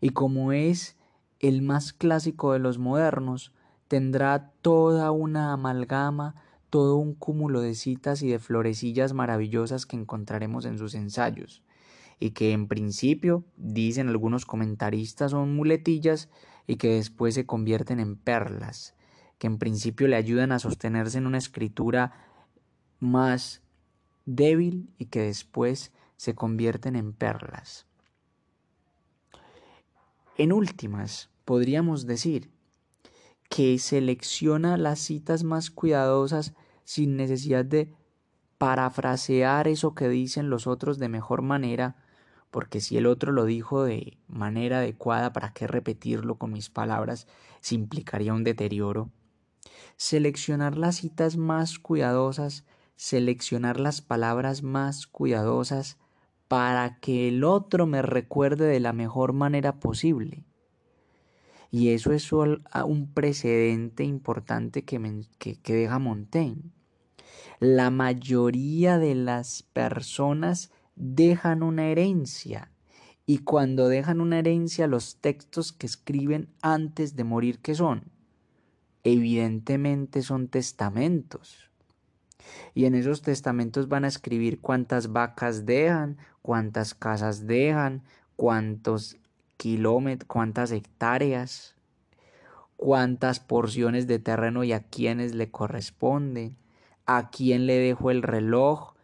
Y 0.00 0.10
como 0.10 0.52
es 0.52 0.96
el 1.38 1.62
más 1.62 1.92
clásico 1.92 2.52
de 2.52 2.58
los 2.58 2.78
modernos, 2.78 3.52
tendrá 3.86 4.52
toda 4.60 5.10
una 5.12 5.52
amalgama, 5.52 6.34
todo 6.70 6.96
un 6.96 7.14
cúmulo 7.14 7.60
de 7.60 7.74
citas 7.74 8.22
y 8.22 8.28
de 8.28 8.38
florecillas 8.38 9.12
maravillosas 9.12 9.86
que 9.86 9.96
encontraremos 9.96 10.64
en 10.64 10.78
sus 10.78 10.94
ensayos, 10.94 11.62
y 12.20 12.30
que 12.30 12.52
en 12.52 12.66
principio, 12.66 13.44
dicen 13.56 14.08
algunos 14.08 14.44
comentaristas, 14.44 15.30
son 15.30 15.54
muletillas 15.54 16.28
y 16.66 16.76
que 16.76 16.94
después 16.94 17.34
se 17.34 17.46
convierten 17.46 18.00
en 18.00 18.16
perlas, 18.16 18.94
que 19.38 19.46
en 19.46 19.58
principio 19.58 20.08
le 20.08 20.16
ayudan 20.16 20.52
a 20.52 20.58
sostenerse 20.58 21.18
en 21.18 21.26
una 21.26 21.38
escritura 21.38 22.27
más 23.00 23.62
débil 24.26 24.90
y 24.98 25.06
que 25.06 25.22
después 25.22 25.92
se 26.16 26.34
convierten 26.34 26.96
en 26.96 27.12
perlas. 27.12 27.86
En 30.36 30.52
últimas, 30.52 31.30
podríamos 31.44 32.06
decir 32.06 32.50
que 33.48 33.78
selecciona 33.78 34.76
las 34.76 34.98
citas 34.98 35.42
más 35.42 35.70
cuidadosas 35.70 36.54
sin 36.84 37.16
necesidad 37.16 37.64
de 37.64 37.94
parafrasear 38.58 39.68
eso 39.68 39.94
que 39.94 40.08
dicen 40.08 40.50
los 40.50 40.66
otros 40.66 40.98
de 40.98 41.08
mejor 41.08 41.42
manera, 41.42 41.96
porque 42.50 42.80
si 42.80 42.96
el 42.96 43.06
otro 43.06 43.32
lo 43.32 43.44
dijo 43.44 43.84
de 43.84 44.18
manera 44.26 44.78
adecuada, 44.78 45.32
¿para 45.32 45.52
qué 45.52 45.66
repetirlo 45.66 46.36
con 46.36 46.52
mis 46.52 46.70
palabras? 46.70 47.26
Se 47.60 47.74
implicaría 47.74 48.34
un 48.34 48.44
deterioro 48.44 49.10
seleccionar 49.98 50.78
las 50.78 50.96
citas 50.96 51.36
más 51.36 51.78
cuidadosas, 51.78 52.64
seleccionar 52.98 53.78
las 53.78 54.00
palabras 54.00 54.64
más 54.64 55.06
cuidadosas 55.06 55.98
para 56.48 56.98
que 56.98 57.28
el 57.28 57.44
otro 57.44 57.86
me 57.86 58.02
recuerde 58.02 58.66
de 58.66 58.80
la 58.80 58.92
mejor 58.92 59.32
manera 59.32 59.78
posible. 59.78 60.44
Y 61.70 61.90
eso 61.90 62.12
es 62.12 62.32
un 62.32 63.12
precedente 63.14 64.02
importante 64.02 64.82
que, 64.82 65.24
que 65.38 65.74
deja 65.74 66.00
Montaigne. 66.00 66.72
La 67.60 67.90
mayoría 67.90 68.98
de 68.98 69.14
las 69.14 69.62
personas 69.62 70.72
dejan 70.96 71.62
una 71.62 71.86
herencia 71.86 72.72
y 73.26 73.38
cuando 73.38 73.86
dejan 73.86 74.20
una 74.20 74.40
herencia 74.40 74.88
los 74.88 75.20
textos 75.20 75.72
que 75.72 75.86
escriben 75.86 76.48
antes 76.62 77.14
de 77.14 77.22
morir, 77.22 77.60
¿qué 77.60 77.76
son? 77.76 78.10
Evidentemente 79.04 80.22
son 80.22 80.48
testamentos. 80.48 81.67
Y 82.74 82.84
en 82.84 82.94
esos 82.94 83.22
testamentos 83.22 83.88
van 83.88 84.04
a 84.04 84.08
escribir 84.08 84.60
cuántas 84.60 85.12
vacas 85.12 85.66
dejan, 85.66 86.18
cuántas 86.42 86.94
casas 86.94 87.46
dejan, 87.46 88.02
cuántos 88.36 89.16
kilómetros, 89.56 90.28
cuántas 90.28 90.70
hectáreas, 90.70 91.74
cuántas 92.76 93.40
porciones 93.40 94.06
de 94.06 94.18
terreno 94.18 94.64
y 94.64 94.72
a 94.72 94.80
quiénes 94.80 95.34
le 95.34 95.50
corresponden, 95.50 96.56
a 97.06 97.30
quién 97.30 97.66
le 97.66 97.78
dejo 97.78 98.10
el 98.10 98.22
reloj 98.22 98.94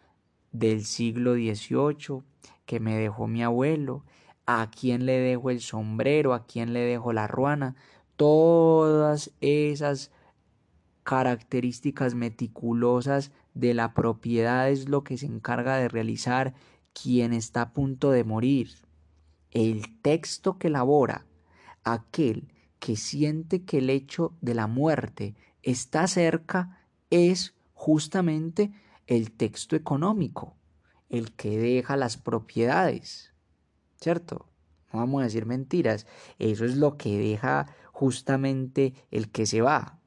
del 0.53 0.85
siglo 0.85 1.35
XVIII 1.35 2.23
que 2.67 2.81
me 2.81 2.97
dejó 2.97 3.27
mi 3.27 3.43
abuelo, 3.43 4.05
a 4.47 4.71
quién 4.71 5.07
le 5.07 5.19
dejo 5.19 5.51
el 5.51 5.61
sombrero, 5.61 6.35
a 6.35 6.47
quién 6.47 6.73
le 6.73 6.81
dejo 6.81 7.13
la 7.13 7.27
ruana, 7.27 7.75
todas 8.17 9.33
esas 9.41 10.11
características 11.05 12.15
meticulosas 12.15 13.31
de 13.55 13.75
la 13.75 13.95
propiedad 13.95 14.71
es 14.71 14.89
lo 14.89 15.05
que 15.05 15.17
se 15.17 15.27
encarga 15.27 15.77
de 15.77 15.89
realizar 15.89 16.55
quien 16.93 17.33
está 17.33 17.63
a 17.63 17.73
punto 17.73 18.11
de 18.11 18.25
morir. 18.25 18.71
El 19.51 20.01
texto 20.01 20.59
que 20.59 20.69
elabora 20.69 21.27
aquel 21.85 22.53
que 22.81 22.97
siente 22.97 23.63
que 23.63 23.79
el 23.79 23.91
hecho 23.91 24.33
de 24.41 24.55
la 24.55 24.67
muerte 24.67 25.35
está 25.63 26.07
cerca 26.07 26.81
es 27.11 27.55
justamente 27.75 28.73
el 29.07 29.31
texto 29.31 29.77
económico, 29.77 30.57
el 31.11 31.33
que 31.33 31.59
deja 31.59 31.97
las 31.97 32.17
propiedades, 32.17 33.33
¿cierto? 34.01 34.47
No 34.93 35.01
vamos 35.01 35.21
a 35.21 35.25
decir 35.25 35.47
mentiras, 35.47 36.07
eso 36.39 36.65
es 36.65 36.77
lo 36.77 36.97
que 36.97 37.19
deja 37.19 37.67
justamente 37.93 38.95
el 39.11 39.31
que 39.31 39.47
se 39.47 39.61
va. 39.61 39.99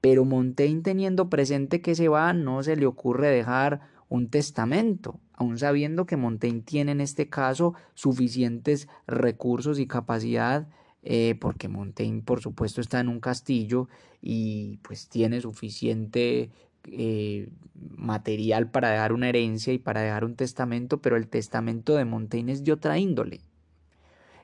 Pero 0.00 0.24
Montaigne 0.24 0.82
teniendo 0.82 1.28
presente 1.28 1.80
que 1.80 1.94
se 1.94 2.08
va, 2.08 2.32
no 2.32 2.62
se 2.62 2.76
le 2.76 2.86
ocurre 2.86 3.28
dejar 3.28 3.80
un 4.08 4.28
testamento, 4.28 5.20
aun 5.32 5.58
sabiendo 5.58 6.04
que 6.04 6.16
Montaigne 6.16 6.60
tiene 6.60 6.92
en 6.92 7.00
este 7.00 7.28
caso 7.28 7.74
suficientes 7.94 8.88
recursos 9.06 9.78
y 9.78 9.86
capacidad, 9.86 10.68
eh, 11.02 11.34
porque 11.40 11.68
Montaigne 11.68 12.22
por 12.22 12.40
supuesto 12.40 12.80
está 12.80 13.00
en 13.00 13.08
un 13.08 13.20
castillo 13.20 13.88
y 14.20 14.78
pues 14.82 15.08
tiene 15.08 15.40
suficiente 15.40 16.50
eh, 16.84 17.48
material 17.96 18.70
para 18.70 18.90
dejar 18.90 19.12
una 19.12 19.28
herencia 19.28 19.72
y 19.72 19.78
para 19.78 20.02
dejar 20.02 20.24
un 20.24 20.36
testamento, 20.36 21.00
pero 21.00 21.16
el 21.16 21.28
testamento 21.28 21.96
de 21.96 22.04
Montaigne 22.04 22.52
es 22.52 22.64
de 22.64 22.72
otra 22.72 22.98
índole. 22.98 23.40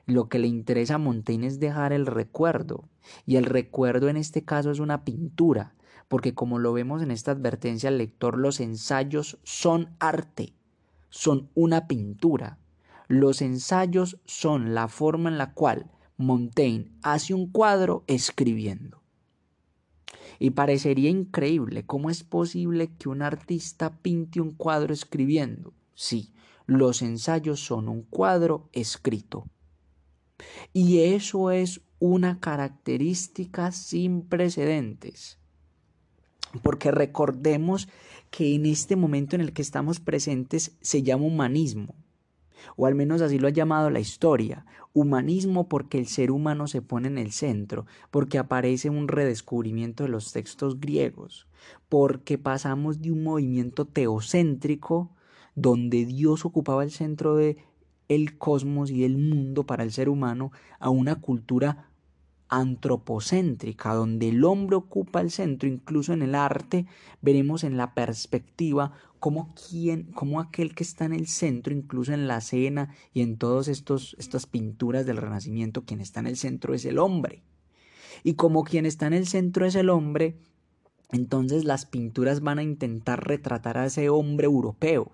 Lo 0.09 0.27
que 0.27 0.39
le 0.39 0.47
interesa 0.47 0.95
a 0.95 0.97
Montaigne 0.97 1.45
es 1.45 1.59
dejar 1.59 1.93
el 1.93 2.07
recuerdo, 2.07 2.89
y 3.27 3.35
el 3.35 3.45
recuerdo 3.45 4.09
en 4.09 4.17
este 4.17 4.43
caso 4.43 4.71
es 4.71 4.79
una 4.79 5.05
pintura, 5.05 5.75
porque 6.07 6.33
como 6.33 6.57
lo 6.57 6.73
vemos 6.73 7.03
en 7.03 7.11
esta 7.11 7.29
advertencia 7.29 7.89
al 7.89 7.99
lector, 7.99 8.35
los 8.35 8.59
ensayos 8.59 9.37
son 9.43 9.95
arte, 9.99 10.55
son 11.11 11.51
una 11.53 11.85
pintura. 11.85 12.57
Los 13.07 13.43
ensayos 13.43 14.17
son 14.25 14.73
la 14.73 14.87
forma 14.87 15.29
en 15.29 15.37
la 15.37 15.53
cual 15.53 15.91
Montaigne 16.17 16.91
hace 17.03 17.35
un 17.35 17.51
cuadro 17.51 18.03
escribiendo. 18.07 19.03
Y 20.39 20.49
parecería 20.49 21.11
increíble 21.11 21.85
cómo 21.85 22.09
es 22.09 22.23
posible 22.23 22.89
que 22.97 23.09
un 23.09 23.21
artista 23.21 23.91
pinte 24.01 24.41
un 24.41 24.55
cuadro 24.55 24.91
escribiendo. 24.91 25.71
Sí, 25.93 26.33
los 26.65 27.03
ensayos 27.03 27.59
son 27.59 27.87
un 27.87 28.01
cuadro 28.01 28.69
escrito. 28.73 29.45
Y 30.73 30.99
eso 30.99 31.51
es 31.51 31.81
una 31.99 32.39
característica 32.39 33.71
sin 33.71 34.21
precedentes. 34.21 35.37
Porque 36.63 36.91
recordemos 36.91 37.87
que 38.31 38.55
en 38.55 38.65
este 38.65 38.95
momento 38.95 39.35
en 39.35 39.41
el 39.41 39.53
que 39.53 39.61
estamos 39.61 39.99
presentes 39.99 40.77
se 40.81 41.03
llama 41.03 41.25
humanismo 41.25 41.95
o 42.75 42.85
al 42.85 42.95
menos 42.95 43.21
así 43.21 43.39
lo 43.39 43.47
ha 43.47 43.51
llamado 43.51 43.89
la 43.89 43.99
historia, 43.99 44.65
humanismo 44.93 45.67
porque 45.67 45.97
el 45.97 46.07
ser 46.07 46.31
humano 46.31 46.67
se 46.67 46.81
pone 46.81 47.07
en 47.07 47.17
el 47.17 47.31
centro, 47.31 47.85
porque 48.11 48.37
aparece 48.37 48.89
un 48.89 49.07
redescubrimiento 49.07 50.03
de 50.03 50.09
los 50.09 50.31
textos 50.31 50.79
griegos, 50.79 51.47
porque 51.87 52.37
pasamos 52.37 53.01
de 53.01 53.11
un 53.11 53.23
movimiento 53.23 53.85
teocéntrico 53.85 55.11
donde 55.55 56.05
Dios 56.05 56.45
ocupaba 56.45 56.83
el 56.83 56.91
centro 56.91 57.35
de 57.35 57.57
el 58.09 58.37
cosmos 58.37 58.91
y 58.91 59.05
el 59.05 59.17
mundo 59.17 59.65
para 59.65 59.83
el 59.83 59.93
ser 59.93 60.09
humano 60.09 60.51
a 60.79 60.89
una 60.89 61.15
cultura 61.15 61.89
antropocéntrica, 62.49 63.93
donde 63.93 64.29
el 64.29 64.43
hombre 64.43 64.75
ocupa 64.75 65.21
el 65.21 65.29
centro, 65.29 65.69
incluso 65.69 66.13
en 66.13 66.23
el 66.23 66.33
arte, 66.33 66.87
veremos 67.21 67.63
en 67.63 67.77
la 67.77 67.93
perspectiva 67.93 68.91
como 69.19 69.53
quien, 69.53 70.11
como 70.13 70.39
aquel 70.39 70.73
que 70.73 70.83
está 70.83 71.05
en 71.05 71.13
el 71.13 71.27
centro, 71.27 71.73
incluso 71.73 72.11
en 72.11 72.27
la 72.27 72.41
cena 72.41 72.95
y 73.13 73.21
en 73.21 73.37
todas 73.37 73.67
estas 73.67 74.45
pinturas 74.47 75.05
del 75.05 75.17
Renacimiento, 75.17 75.85
quien 75.85 76.01
está 76.01 76.21
en 76.21 76.27
el 76.27 76.37
centro 76.37 76.73
es 76.73 76.85
el 76.85 76.97
hombre. 76.97 77.43
Y 78.23 78.33
como 78.33 78.63
quien 78.63 78.85
está 78.85 79.07
en 79.07 79.13
el 79.13 79.27
centro 79.27 79.65
es 79.65 79.75
el 79.75 79.89
hombre, 79.89 80.39
entonces 81.11 81.65
las 81.65 81.85
pinturas 81.85 82.41
van 82.41 82.59
a 82.59 82.63
intentar 82.63 83.27
retratar 83.27 83.77
a 83.77 83.85
ese 83.85 84.09
hombre 84.09 84.45
europeo, 84.45 85.11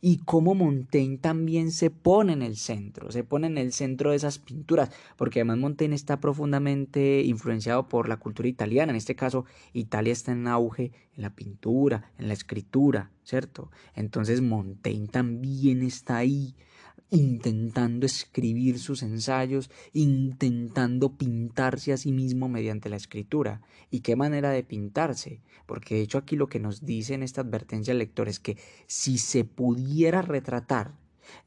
y 0.00 0.18
cómo 0.18 0.54
Montaigne 0.54 1.18
también 1.18 1.70
se 1.70 1.90
pone 1.90 2.32
en 2.32 2.42
el 2.42 2.56
centro, 2.56 3.10
se 3.10 3.24
pone 3.24 3.46
en 3.46 3.58
el 3.58 3.72
centro 3.72 4.10
de 4.10 4.16
esas 4.16 4.38
pinturas, 4.38 4.90
porque 5.16 5.40
además 5.40 5.58
Montaigne 5.58 5.94
está 5.94 6.20
profundamente 6.20 7.22
influenciado 7.22 7.88
por 7.88 8.08
la 8.08 8.18
cultura 8.18 8.48
italiana, 8.48 8.90
en 8.90 8.96
este 8.96 9.16
caso 9.16 9.44
Italia 9.72 10.12
está 10.12 10.32
en 10.32 10.46
auge 10.46 10.92
en 11.16 11.22
la 11.22 11.30
pintura, 11.30 12.10
en 12.18 12.28
la 12.28 12.34
escritura, 12.34 13.10
¿cierto? 13.24 13.70
Entonces 13.94 14.40
Montaigne 14.40 15.08
también 15.08 15.82
está 15.82 16.18
ahí 16.18 16.54
intentando 17.14 18.06
escribir 18.06 18.78
sus 18.78 19.02
ensayos, 19.02 19.70
intentando 19.92 21.16
pintarse 21.16 21.92
a 21.92 21.96
sí 21.96 22.12
mismo 22.12 22.48
mediante 22.48 22.88
la 22.88 22.96
escritura. 22.96 23.60
¿Y 23.90 24.00
qué 24.00 24.16
manera 24.16 24.50
de 24.50 24.64
pintarse? 24.64 25.40
Porque 25.66 25.94
de 25.94 26.02
hecho 26.02 26.18
aquí 26.18 26.36
lo 26.36 26.48
que 26.48 26.58
nos 26.58 26.84
dice 26.84 27.14
en 27.14 27.22
esta 27.22 27.42
advertencia 27.42 27.92
al 27.92 27.98
lector 27.98 28.28
es 28.28 28.40
que 28.40 28.58
si 28.86 29.18
se 29.18 29.44
pudiera 29.44 30.22
retratar 30.22 30.96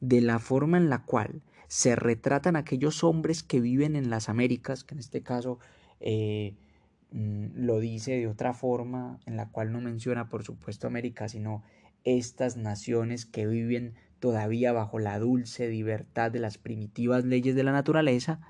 de 0.00 0.22
la 0.22 0.38
forma 0.38 0.78
en 0.78 0.88
la 0.88 1.04
cual 1.04 1.42
se 1.68 1.94
retratan 1.96 2.56
aquellos 2.56 3.04
hombres 3.04 3.42
que 3.42 3.60
viven 3.60 3.94
en 3.94 4.08
las 4.08 4.30
Américas, 4.30 4.84
que 4.84 4.94
en 4.94 5.00
este 5.00 5.22
caso 5.22 5.58
eh, 6.00 6.54
mm, 7.12 7.48
lo 7.56 7.78
dice 7.78 8.12
de 8.12 8.26
otra 8.26 8.54
forma, 8.54 9.20
en 9.26 9.36
la 9.36 9.50
cual 9.50 9.70
no 9.70 9.82
menciona 9.82 10.30
por 10.30 10.44
supuesto 10.44 10.86
América, 10.86 11.28
sino 11.28 11.62
estas 12.04 12.56
naciones 12.56 13.26
que 13.26 13.46
viven 13.46 13.94
todavía 14.20 14.72
bajo 14.72 14.98
la 14.98 15.18
dulce 15.18 15.68
libertad 15.68 16.30
de 16.30 16.40
las 16.40 16.58
primitivas 16.58 17.24
leyes 17.24 17.54
de 17.54 17.62
la 17.62 17.72
naturaleza, 17.72 18.40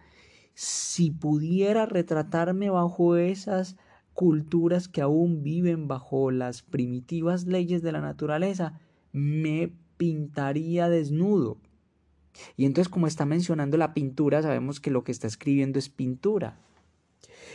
si 0.55 1.11
pudiera 1.11 1.87
retratarme 1.87 2.71
bajo 2.71 3.17
esas 3.17 3.77
culturas 4.15 4.89
que 4.89 5.01
aún 5.01 5.45
viven 5.45 5.87
bajo 5.87 6.31
las 6.31 6.63
primitivas 6.63 7.47
leyes 7.47 7.83
de 7.83 7.93
la 7.93 8.01
naturaleza, 8.01 8.81
me 9.13 9.73
pintaría 9.97 10.89
desnudo. 10.89 11.59
Y 12.57 12.65
entonces 12.65 12.89
como 12.89 13.07
está 13.07 13.27
mencionando 13.27 13.77
la 13.77 13.95
pintura, 13.95 14.43
sabemos 14.43 14.81
que 14.81 14.91
lo 14.91 15.05
que 15.05 15.13
está 15.13 15.27
escribiendo 15.27 15.79
es 15.79 15.89
pintura. 15.89 16.59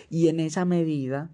Y 0.09 0.27
en 0.29 0.39
esa 0.39 0.65
medida, 0.65 1.29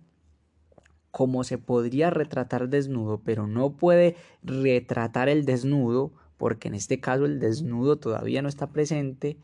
como 1.11 1.43
se 1.43 1.57
podría 1.57 2.09
retratar 2.09 2.69
desnudo, 2.69 3.21
pero 3.23 3.47
no 3.47 3.73
puede 3.73 4.15
retratar 4.43 5.29
el 5.29 5.45
desnudo, 5.45 6.11
porque 6.39 6.69
en 6.69 6.73
este 6.73 6.99
caso 6.99 7.25
el 7.25 7.39
desnudo 7.39 7.99
todavía 7.99 8.41
no 8.41 8.49
está 8.49 8.71
presente, 8.71 9.37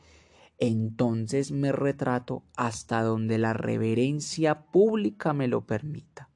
entonces 0.58 1.52
me 1.52 1.72
retrato 1.72 2.44
hasta 2.56 3.04
donde 3.04 3.38
la 3.38 3.54
reverencia 3.54 4.66
pública 4.72 5.34
me 5.34 5.48
lo 5.48 5.68
permita. 5.68 6.32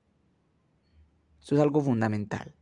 Eso 1.42 1.56
es 1.56 1.62
algo 1.62 1.82
fundamental. 1.82 2.54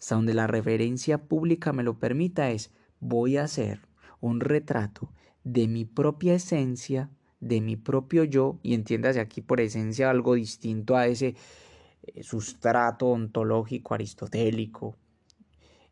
Hasta 0.00 0.16
donde 0.16 0.34
la 0.34 0.48
reverencia 0.48 1.28
pública 1.28 1.72
me 1.72 1.84
lo 1.84 2.00
permita 2.00 2.50
es 2.50 2.72
voy 2.98 3.36
a 3.36 3.44
hacer 3.44 3.86
un 4.20 4.40
retrato 4.40 5.12
de 5.44 5.68
mi 5.68 5.84
propia 5.84 6.34
esencia 6.34 7.10
de 7.40 7.60
mi 7.60 7.76
propio 7.76 8.24
yo, 8.24 8.60
y 8.62 8.74
entiéndase 8.74 9.18
aquí 9.18 9.40
por 9.40 9.60
esencia 9.60 10.10
algo 10.10 10.34
distinto 10.34 10.96
a 10.96 11.06
ese 11.06 11.34
eh, 12.02 12.22
sustrato 12.22 13.06
ontológico 13.06 13.94
aristotélico. 13.94 14.96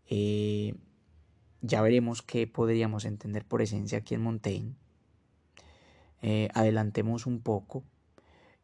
Eh, 0.06 0.74
ya 1.60 1.82
veremos 1.82 2.22
qué 2.22 2.46
podríamos 2.46 3.04
entender 3.04 3.44
por 3.44 3.62
esencia 3.62 3.98
aquí 3.98 4.14
en 4.14 4.22
Montaigne. 4.22 4.74
Eh, 6.22 6.48
adelantemos 6.54 7.26
un 7.26 7.40
poco. 7.40 7.84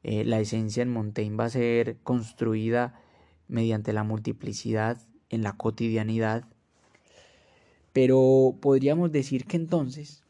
la 0.03 0.39
esencia 0.39 0.83
en 0.83 0.93
Montaigne 0.93 1.37
va 1.37 1.47
a 1.47 1.51
ser 1.51 1.97
construida 2.03 3.01
mediante 3.49 3.95
la 3.95 4.05
multiplicidad 4.05 4.99
en 5.31 5.43
la 5.43 5.57
cotidianidad. 5.57 6.45
Pero 7.95 8.57
podríamos 8.61 9.13
decir 9.13 9.47
que 9.47 9.57
entonces, 9.57 10.23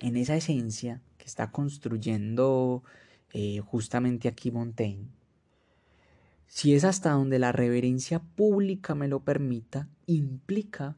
en 0.00 0.16
esa 0.16 0.34
esencia 0.34 1.02
que 1.18 1.26
está 1.26 1.52
construyendo 1.52 2.82
justamente 3.64 4.26
aquí 4.28 4.50
Montaigne, 4.50 5.06
si 6.54 6.72
es 6.72 6.84
hasta 6.84 7.10
donde 7.10 7.40
la 7.40 7.50
reverencia 7.50 8.20
pública 8.20 8.94
me 8.94 9.08
lo 9.08 9.24
permita, 9.24 9.88
implica 10.06 10.96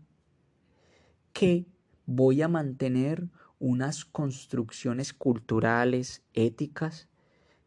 que 1.39 1.67
voy 2.07 2.41
a 2.41 2.49
mantener 2.49 3.29
unas 3.59 4.07
construcciones 4.07 5.13
culturales, 5.13 6.23
éticas, 6.33 7.11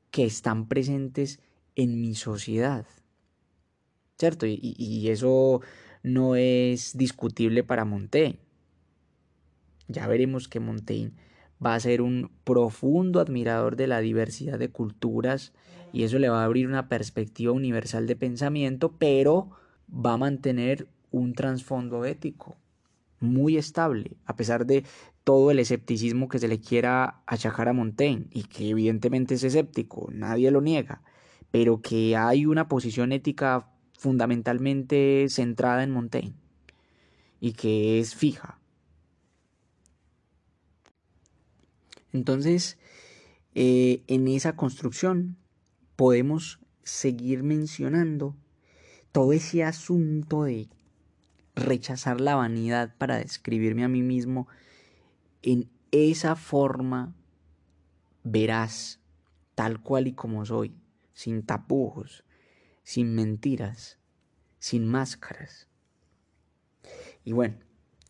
que 0.09 0.25
están 0.25 0.67
presentes 0.67 1.39
en 1.75 2.01
mi 2.01 2.15
sociedad. 2.15 2.87
¿Cierto? 4.17 4.47
Y, 4.47 5.07
eso 5.09 5.61
no 6.01 6.35
es 6.35 6.97
discutible 6.97 7.63
para 7.63 7.85
Montaigne. 7.85 8.39
Ya 9.87 10.07
veremos 10.07 10.47
que 10.47 10.59
Montaigne 10.59 11.13
va 11.63 11.75
a 11.75 11.79
ser 11.79 12.01
un 12.01 12.31
profundo 12.43 13.19
admirador 13.19 13.75
de 13.75 13.85
la 13.85 13.99
diversidad 13.99 14.57
de 14.57 14.71
culturas 14.71 15.53
y 15.93 16.03
eso 16.03 16.17
le 16.17 16.29
va 16.29 16.41
a 16.41 16.45
abrir 16.45 16.67
una 16.67 16.89
perspectiva 16.89 17.51
universal 17.51 18.07
de 18.07 18.15
pensamiento, 18.15 18.97
pero 18.97 19.51
va 19.93 20.13
a 20.13 20.17
mantener 20.17 20.87
un 21.11 21.33
trasfondo 21.33 22.03
ético 22.05 22.57
muy 23.19 23.57
estable, 23.57 24.17
a 24.25 24.35
pesar 24.35 24.65
de 24.65 24.85
todo 25.23 25.51
el 25.51 25.59
escepticismo 25.59 26.27
que 26.27 26.39
se 26.39 26.47
le 26.47 26.59
quiera 26.59 27.21
achacar 27.27 27.67
a 27.69 27.73
Montaigne, 27.73 28.27
y 28.31 28.43
que 28.43 28.69
evidentemente 28.69 29.35
es 29.35 29.43
escéptico, 29.43 30.09
nadie 30.11 30.51
lo 30.51 30.61
niega, 30.61 31.01
pero 31.51 31.81
que 31.81 32.15
hay 32.15 32.45
una 32.45 32.67
posición 32.67 33.11
ética 33.11 33.69
fundamentalmente 33.97 35.27
centrada 35.29 35.83
en 35.83 35.91
Montaigne 35.91 36.35
y 37.39 37.53
que 37.53 37.99
es 37.99 38.15
fija. 38.15 38.59
Entonces, 42.11 42.77
eh, 43.55 44.03
en 44.07 44.27
esa 44.27 44.55
construcción 44.55 45.37
podemos 45.95 46.59
seguir 46.83 47.43
mencionando 47.43 48.35
todo 49.11 49.33
ese 49.33 49.63
asunto 49.63 50.43
de 50.43 50.69
rechazar 51.59 52.21
la 52.21 52.35
vanidad 52.35 52.95
para 52.97 53.17
describirme 53.17 53.83
a 53.83 53.89
mí 53.89 54.01
mismo 54.01 54.47
en 55.41 55.69
esa 55.91 56.35
forma 56.35 57.15
veraz, 58.23 58.99
tal 59.55 59.81
cual 59.81 60.07
y 60.07 60.13
como 60.13 60.45
soy, 60.45 60.73
sin 61.13 61.43
tapujos, 61.43 62.23
sin 62.83 63.15
mentiras, 63.15 63.97
sin 64.59 64.87
máscaras. 64.87 65.67
Y 67.23 67.33
bueno, 67.33 67.57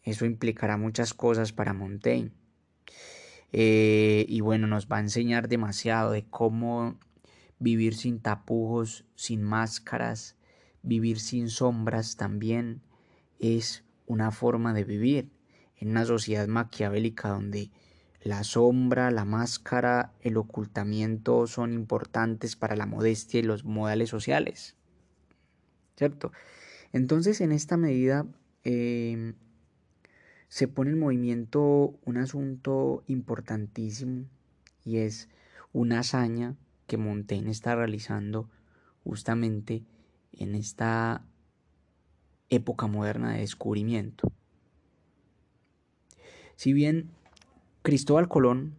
eso 0.03 0.25
implicará 0.25 0.77
muchas 0.77 1.13
cosas 1.13 1.51
para 1.53 1.73
Montaigne. 1.73 2.31
Eh, 3.51 4.25
y 4.27 4.41
bueno, 4.41 4.67
nos 4.67 4.87
va 4.87 4.97
a 4.97 5.01
enseñar 5.01 5.47
demasiado 5.47 6.11
de 6.11 6.23
cómo 6.23 6.99
vivir 7.57 7.95
sin 7.95 8.19
tapujos, 8.19 9.05
sin 9.15 9.41
máscaras, 9.41 10.35
vivir 10.83 11.19
sin 11.19 11.49
sombras 11.49 12.15
también 12.15 12.81
es 13.39 13.83
una 14.05 14.31
forma 14.31 14.73
de 14.73 14.83
vivir 14.83 15.31
en 15.77 15.91
una 15.91 16.05
sociedad 16.05 16.47
maquiavélica 16.47 17.29
donde 17.29 17.71
la 18.21 18.43
sombra, 18.43 19.11
la 19.11 19.23
máscara, 19.23 20.13
el 20.21 20.37
ocultamiento 20.37 21.47
son 21.47 21.73
importantes 21.73 22.55
para 22.55 22.75
la 22.75 22.85
modestia 22.85 23.39
y 23.39 23.43
los 23.43 23.63
modales 23.63 24.09
sociales. 24.09 24.75
¿Cierto? 25.95 26.31
Entonces, 26.91 27.39
en 27.39 27.51
esta 27.51 27.77
medida, 27.77 28.25
em, 28.63 29.35
se 30.49 30.67
pone 30.67 30.91
en 30.91 30.99
movimiento 30.99 31.97
un 32.05 32.17
asunto 32.17 33.03
importantísimo 33.07 34.25
y 34.83 34.97
es 34.97 35.29
una 35.71 35.99
hazaña 35.99 36.57
que 36.87 36.97
Montaigne 36.97 37.51
está 37.51 37.75
realizando 37.75 38.49
justamente 39.03 39.83
en 40.33 40.55
esta 40.55 41.23
época 42.49 42.87
moderna 42.87 43.33
de 43.33 43.39
descubrimiento. 43.39 44.31
Si 46.55 46.73
bien 46.73 47.11
Cristóbal 47.81 48.27
Colón 48.27 48.75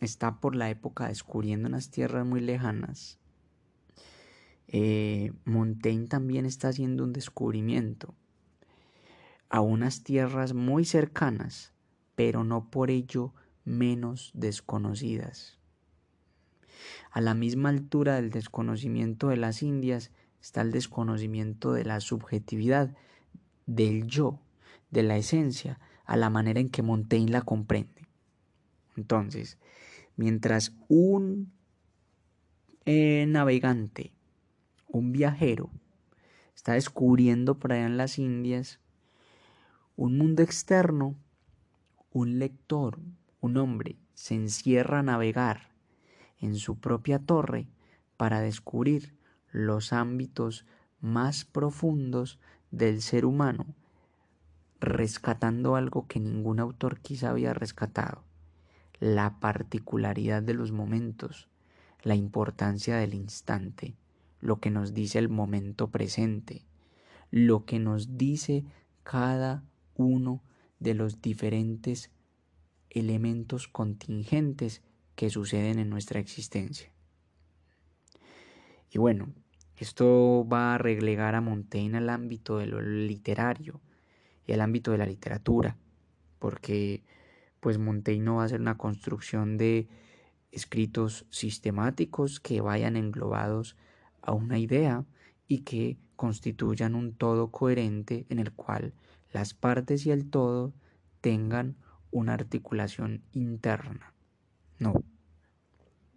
está 0.00 0.40
por 0.40 0.56
la 0.56 0.70
época 0.70 1.08
descubriendo 1.08 1.68
unas 1.68 1.90
tierras 1.90 2.26
muy 2.26 2.40
lejanas, 2.40 3.18
eh, 4.66 5.32
Montaigne 5.44 6.08
también 6.08 6.46
está 6.46 6.68
haciendo 6.68 7.04
un 7.04 7.12
descubrimiento 7.12 8.14
a 9.48 9.60
unas 9.60 10.02
tierras 10.02 10.52
muy 10.52 10.84
cercanas, 10.84 11.72
pero 12.16 12.42
no 12.42 12.70
por 12.70 12.90
ello 12.90 13.32
menos 13.64 14.32
desconocidas. 14.34 15.60
A 17.12 17.20
la 17.20 17.34
misma 17.34 17.68
altura 17.68 18.16
del 18.16 18.30
desconocimiento 18.30 19.28
de 19.28 19.36
las 19.36 19.62
Indias 19.62 20.10
está 20.44 20.60
el 20.60 20.72
desconocimiento 20.72 21.72
de 21.72 21.86
la 21.86 22.00
subjetividad, 22.00 22.94
del 23.64 24.06
yo, 24.06 24.40
de 24.90 25.02
la 25.02 25.16
esencia, 25.16 25.80
a 26.04 26.18
la 26.18 26.28
manera 26.28 26.60
en 26.60 26.68
que 26.68 26.82
Montaigne 26.82 27.30
la 27.30 27.40
comprende. 27.40 28.06
Entonces, 28.94 29.56
mientras 30.16 30.74
un 30.88 31.50
eh, 32.84 33.24
navegante, 33.26 34.12
un 34.86 35.12
viajero, 35.12 35.70
está 36.54 36.74
descubriendo 36.74 37.58
por 37.58 37.72
allá 37.72 37.86
en 37.86 37.96
las 37.96 38.18
Indias 38.18 38.80
un 39.96 40.18
mundo 40.18 40.42
externo, 40.42 41.16
un 42.12 42.38
lector, 42.38 42.98
un 43.40 43.56
hombre, 43.56 43.96
se 44.12 44.34
encierra 44.34 44.98
a 44.98 45.02
navegar 45.02 45.70
en 46.38 46.56
su 46.56 46.78
propia 46.78 47.18
torre 47.18 47.66
para 48.18 48.40
descubrir 48.40 49.14
los 49.54 49.92
ámbitos 49.92 50.66
más 51.00 51.44
profundos 51.44 52.40
del 52.72 53.00
ser 53.00 53.24
humano, 53.24 53.66
rescatando 54.80 55.76
algo 55.76 56.08
que 56.08 56.18
ningún 56.18 56.58
autor 56.58 56.98
quizá 56.98 57.30
había 57.30 57.54
rescatado, 57.54 58.24
la 58.98 59.38
particularidad 59.38 60.42
de 60.42 60.54
los 60.54 60.72
momentos, 60.72 61.48
la 62.02 62.16
importancia 62.16 62.96
del 62.96 63.14
instante, 63.14 63.94
lo 64.40 64.58
que 64.58 64.70
nos 64.70 64.92
dice 64.92 65.20
el 65.20 65.28
momento 65.28 65.88
presente, 65.88 66.64
lo 67.30 67.64
que 67.64 67.78
nos 67.78 68.18
dice 68.18 68.64
cada 69.04 69.62
uno 69.94 70.42
de 70.80 70.94
los 70.94 71.22
diferentes 71.22 72.10
elementos 72.90 73.68
contingentes 73.68 74.82
que 75.14 75.30
suceden 75.30 75.78
en 75.78 75.90
nuestra 75.90 76.18
existencia. 76.18 76.90
Y 78.90 78.98
bueno, 78.98 79.32
esto 79.76 80.46
va 80.50 80.74
a 80.74 80.78
relegar 80.78 81.34
a 81.34 81.40
Montaigne 81.40 81.98
al 81.98 82.08
ámbito 82.08 82.58
de 82.58 82.66
lo 82.66 82.80
literario 82.80 83.80
y 84.46 84.52
al 84.52 84.60
ámbito 84.60 84.92
de 84.92 84.98
la 84.98 85.06
literatura, 85.06 85.76
porque 86.38 87.02
pues 87.60 87.78
Montaigne 87.78 88.24
no 88.24 88.36
va 88.36 88.44
a 88.44 88.48
ser 88.48 88.60
una 88.60 88.76
construcción 88.76 89.56
de 89.56 89.88
escritos 90.52 91.26
sistemáticos 91.30 92.38
que 92.38 92.60
vayan 92.60 92.96
englobados 92.96 93.76
a 94.22 94.32
una 94.32 94.58
idea 94.58 95.04
y 95.48 95.60
que 95.60 95.96
constituyan 96.16 96.94
un 96.94 97.12
todo 97.12 97.50
coherente 97.50 98.26
en 98.28 98.38
el 98.38 98.52
cual 98.52 98.92
las 99.32 99.54
partes 99.54 100.06
y 100.06 100.12
el 100.12 100.30
todo 100.30 100.72
tengan 101.20 101.76
una 102.12 102.34
articulación 102.34 103.22
interna. 103.32 104.14
No, 104.78 104.94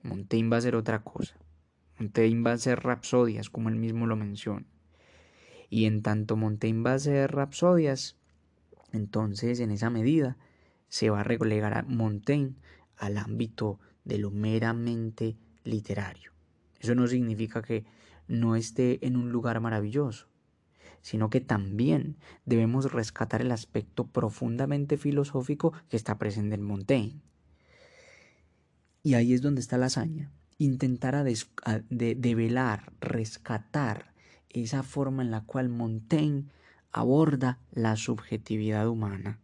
Montaigne 0.04 0.50
va 0.50 0.58
a 0.58 0.62
ser 0.62 0.76
otra 0.76 1.04
cosa. 1.04 1.36
Montaigne 2.00 2.44
va 2.44 2.54
a 2.54 2.58
ser 2.58 2.84
rapsodias, 2.84 3.50
como 3.50 3.70
él 3.70 3.76
mismo 3.76 4.06
lo 4.06 4.16
menciona. 4.16 4.66
Y 5.70 5.86
en 5.86 6.02
tanto 6.02 6.36
Montaigne 6.36 6.84
va 6.84 6.94
a 6.94 7.00
ser 7.00 7.32
rapsodias, 7.32 8.18
entonces 8.92 9.60
en 9.60 9.72
esa 9.72 9.90
medida 9.90 10.38
se 10.88 11.10
va 11.10 11.22
a 11.22 11.24
relegar 11.24 11.74
a 11.74 11.84
Montaigne 11.84 12.56
al 12.98 13.18
ámbito 13.18 13.80
de 14.06 14.18
lo 14.18 14.32
meramente 14.32 15.38
literario. 15.64 16.32
Eso 16.80 16.96
no 16.96 17.08
significa 17.08 17.62
que 17.62 17.86
no 18.28 18.56
esté 18.56 19.06
en 19.06 19.18
un 19.18 19.32
lugar 19.32 19.60
maravilloso, 19.60 20.28
sino 21.02 21.30
que 21.30 21.42
también 21.42 22.18
debemos 22.46 22.92
rescatar 22.92 23.42
el 23.42 23.52
aspecto 23.52 24.08
profundamente 24.08 24.98
filosófico 24.98 25.74
que 25.90 25.98
está 25.98 26.18
presente 26.18 26.56
en 26.56 26.64
Montaigne. 26.64 27.22
Y 29.04 29.14
ahí 29.16 29.34
es 29.34 29.42
donde 29.42 29.62
está 29.62 29.78
la 29.78 29.88
hazaña. 29.88 30.32
Intentar 30.58 31.16
a 31.16 31.24
de, 31.24 32.16
develar, 32.16 32.92
rescatar 33.00 34.14
esa 34.50 34.84
forma 34.84 35.22
en 35.22 35.32
la 35.32 35.42
cual 35.42 35.70
Montaigne 35.70 36.46
aborda 36.92 37.60
la 37.72 37.96
subjetividad 37.96 38.88
humana. 38.88 39.40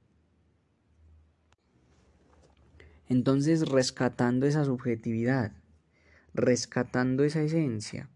Entonces, 3.10 3.70
rescatando 3.70 4.48
esa 4.48 4.66
subjetividad, 4.66 5.52
rescatando 6.34 7.24
esa 7.24 7.42
esencia, 7.42 8.10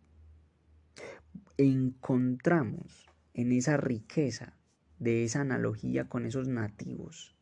encontramos 1.58 3.10
en 3.34 3.52
esa 3.52 3.78
riqueza 3.78 4.54
de 4.98 5.24
esa 5.24 5.42
analogía 5.42 6.10
con 6.10 6.26
esos 6.26 6.48
nativos 6.48 7.38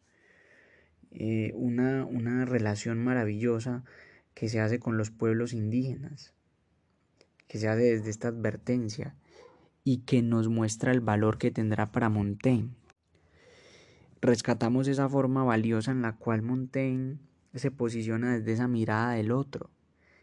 eh, 1.18 1.53
una, 1.56 2.06
una 2.06 2.43
relación 2.43 3.01
maravillosa 3.01 3.86
que 4.36 4.49
se 4.49 4.59
hace 4.59 4.79
con 4.79 4.97
los 4.97 5.09
pueblos 5.09 5.53
indígenas, 5.53 6.33
que 7.47 7.57
se 7.57 7.67
hace 7.67 7.81
desde 7.81 8.11
esta 8.11 8.27
advertencia 8.27 9.15
y 9.83 9.99
que 9.99 10.21
nos 10.21 10.49
muestra 10.49 10.91
el 10.91 11.01
valor 11.01 11.39
que 11.39 11.49
tendrá 11.49 11.91
para 11.91 12.09
Montaigne. 12.09 12.75
Rescatamos 14.21 14.88
esa 14.88 15.09
forma 15.09 15.43
valiosa 15.43 15.91
en 15.91 16.01
la 16.01 16.17
cual 16.17 16.41
Montaigne 16.41 17.17
se 17.53 17.71
posiciona 17.71 18.36
desde 18.36 18.53
esa 18.53 18.67
mirada 18.67 19.13
del 19.13 19.31
otro. 19.31 19.71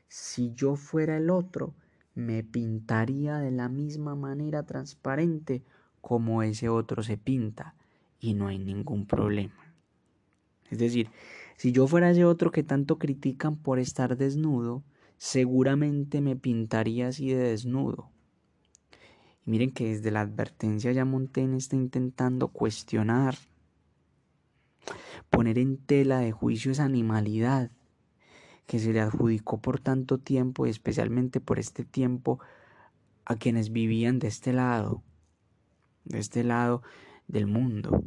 Si 0.08 0.52
yo 0.54 0.76
fuera 0.76 1.16
el 1.16 1.30
otro, 1.30 1.74
me 2.14 2.42
pintaría 2.42 3.38
de 3.38 3.50
la 3.50 3.68
misma 3.68 4.14
manera 4.14 4.64
transparente 4.64 5.62
como 6.02 6.42
ese 6.42 6.68
otro 6.68 7.02
se 7.02 7.16
pinta 7.16 7.74
y 8.20 8.34
no 8.34 8.48
hay 8.48 8.58
ningún 8.58 9.06
problema. 9.06 9.74
Es 10.70 10.78
decir, 10.78 11.08
si 11.62 11.70
yo 11.70 11.86
fuera 11.86 12.10
ese 12.10 12.24
otro 12.24 12.50
que 12.50 12.64
tanto 12.64 12.98
critican 12.98 13.54
por 13.54 13.78
estar 13.78 14.16
desnudo, 14.16 14.82
seguramente 15.16 16.20
me 16.20 16.34
pintaría 16.34 17.06
así 17.06 17.30
de 17.30 17.50
desnudo. 17.50 18.10
Y 19.46 19.50
miren 19.52 19.70
que 19.70 19.90
desde 19.90 20.10
la 20.10 20.22
advertencia 20.22 20.90
ya 20.90 21.04
Montaigne 21.04 21.58
está 21.58 21.76
intentando 21.76 22.48
cuestionar 22.48 23.36
poner 25.30 25.56
en 25.56 25.76
tela 25.76 26.18
de 26.18 26.32
juicio 26.32 26.72
esa 26.72 26.82
animalidad 26.82 27.70
que 28.66 28.80
se 28.80 28.92
le 28.92 29.00
adjudicó 29.00 29.60
por 29.60 29.78
tanto 29.78 30.18
tiempo 30.18 30.66
y 30.66 30.70
especialmente 30.70 31.38
por 31.38 31.60
este 31.60 31.84
tiempo 31.84 32.40
a 33.24 33.36
quienes 33.36 33.70
vivían 33.70 34.18
de 34.18 34.26
este 34.26 34.52
lado, 34.52 35.04
de 36.06 36.18
este 36.18 36.42
lado 36.42 36.82
del 37.28 37.46
mundo. 37.46 38.02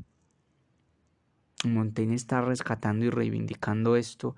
Montaigne 1.74 2.16
está 2.16 2.42
rescatando 2.42 3.06
y 3.06 3.10
reivindicando 3.10 3.96
esto 3.96 4.36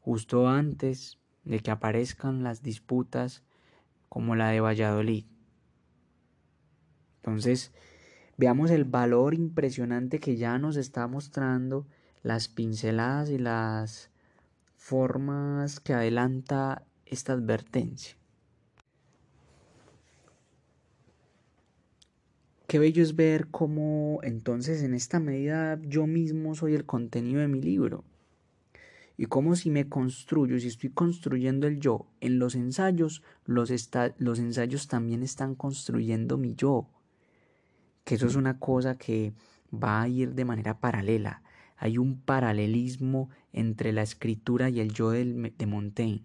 justo 0.00 0.48
antes 0.48 1.18
de 1.44 1.60
que 1.60 1.70
aparezcan 1.70 2.42
las 2.42 2.62
disputas 2.62 3.42
como 4.08 4.36
la 4.36 4.48
de 4.50 4.60
Valladolid. 4.60 5.24
Entonces, 7.16 7.72
veamos 8.36 8.70
el 8.70 8.84
valor 8.84 9.34
impresionante 9.34 10.20
que 10.20 10.36
ya 10.36 10.58
nos 10.58 10.76
está 10.76 11.06
mostrando 11.06 11.86
las 12.22 12.48
pinceladas 12.48 13.30
y 13.30 13.38
las 13.38 14.10
formas 14.76 15.80
que 15.80 15.94
adelanta 15.94 16.84
esta 17.04 17.32
advertencia. 17.32 18.16
Qué 22.66 22.78
bello 22.78 23.02
es 23.02 23.14
ver 23.14 23.48
cómo 23.48 24.20
entonces 24.22 24.82
en 24.82 24.94
esta 24.94 25.20
medida 25.20 25.80
yo 25.82 26.06
mismo 26.06 26.54
soy 26.54 26.74
el 26.74 26.84
contenido 26.84 27.40
de 27.40 27.48
mi 27.48 27.60
libro. 27.60 28.04
Y 29.16 29.26
cómo 29.26 29.56
si 29.56 29.70
me 29.70 29.88
construyo, 29.88 30.58
si 30.58 30.68
estoy 30.68 30.90
construyendo 30.90 31.66
el 31.66 31.80
yo 31.80 32.06
en 32.20 32.38
los 32.38 32.54
ensayos, 32.54 33.22
los, 33.44 33.70
los 34.18 34.38
ensayos 34.38 34.88
también 34.88 35.22
están 35.22 35.54
construyendo 35.54 36.36
mi 36.36 36.54
yo. 36.54 36.88
Que 38.04 38.16
eso 38.16 38.26
es 38.26 38.36
una 38.36 38.58
cosa 38.58 38.98
que 38.98 39.32
va 39.72 40.02
a 40.02 40.08
ir 40.08 40.34
de 40.34 40.44
manera 40.44 40.78
paralela 40.80 41.42
hay 41.76 41.98
un 41.98 42.20
paralelismo 42.20 43.30
entre 43.52 43.92
la 43.92 44.02
escritura 44.02 44.70
y 44.70 44.80
el 44.80 44.92
yo 44.92 45.10
de 45.10 45.66
Montaigne. 45.66 46.24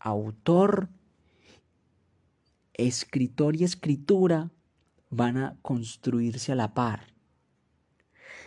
Autor, 0.00 0.88
escritor 2.74 3.56
y 3.56 3.64
escritura 3.64 4.50
van 5.10 5.36
a 5.38 5.56
construirse 5.62 6.52
a 6.52 6.54
la 6.54 6.74
par. 6.74 7.14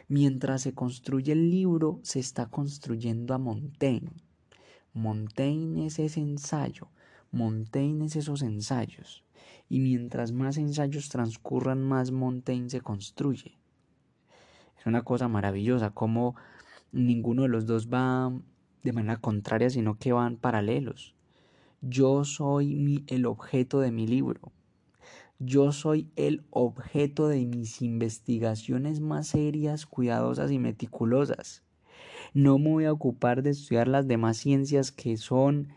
Mientras 0.07 0.61
se 0.63 0.73
construye 0.73 1.31
el 1.31 1.49
libro, 1.49 1.99
se 2.03 2.19
está 2.19 2.47
construyendo 2.47 3.33
a 3.33 3.37
Montaigne. 3.37 4.11
Montaigne 4.93 5.85
es 5.85 5.99
ese 5.99 6.19
ensayo, 6.19 6.89
Montaigne 7.31 8.05
es 8.05 8.15
esos 8.15 8.41
ensayos. 8.41 9.23
Y 9.69 9.79
mientras 9.79 10.33
más 10.33 10.57
ensayos 10.57 11.09
transcurran, 11.09 11.81
más 11.81 12.11
Montaigne 12.11 12.69
se 12.69 12.81
construye. 12.81 13.57
Es 14.77 14.85
una 14.85 15.03
cosa 15.03 15.27
maravillosa 15.27 15.91
como 15.91 16.35
ninguno 16.91 17.43
de 17.43 17.47
los 17.47 17.65
dos 17.65 17.87
va 17.87 18.33
de 18.83 18.93
manera 18.93 19.17
contraria, 19.17 19.69
sino 19.69 19.97
que 19.97 20.11
van 20.11 20.37
paralelos. 20.37 21.15
Yo 21.81 22.25
soy 22.25 23.03
el 23.07 23.25
objeto 23.25 23.79
de 23.79 23.91
mi 23.91 24.07
libro. 24.07 24.51
Yo 25.43 25.71
soy 25.71 26.07
el 26.17 26.45
objeto 26.51 27.27
de 27.27 27.43
mis 27.47 27.81
investigaciones 27.81 28.99
más 28.99 29.29
serias, 29.29 29.87
cuidadosas 29.87 30.51
y 30.51 30.59
meticulosas. 30.59 31.63
No 32.35 32.59
me 32.59 32.69
voy 32.69 32.85
a 32.85 32.93
ocupar 32.93 33.41
de 33.41 33.49
estudiar 33.49 33.87
las 33.87 34.07
demás 34.07 34.37
ciencias 34.37 34.91
que 34.91 35.17
son, 35.17 35.69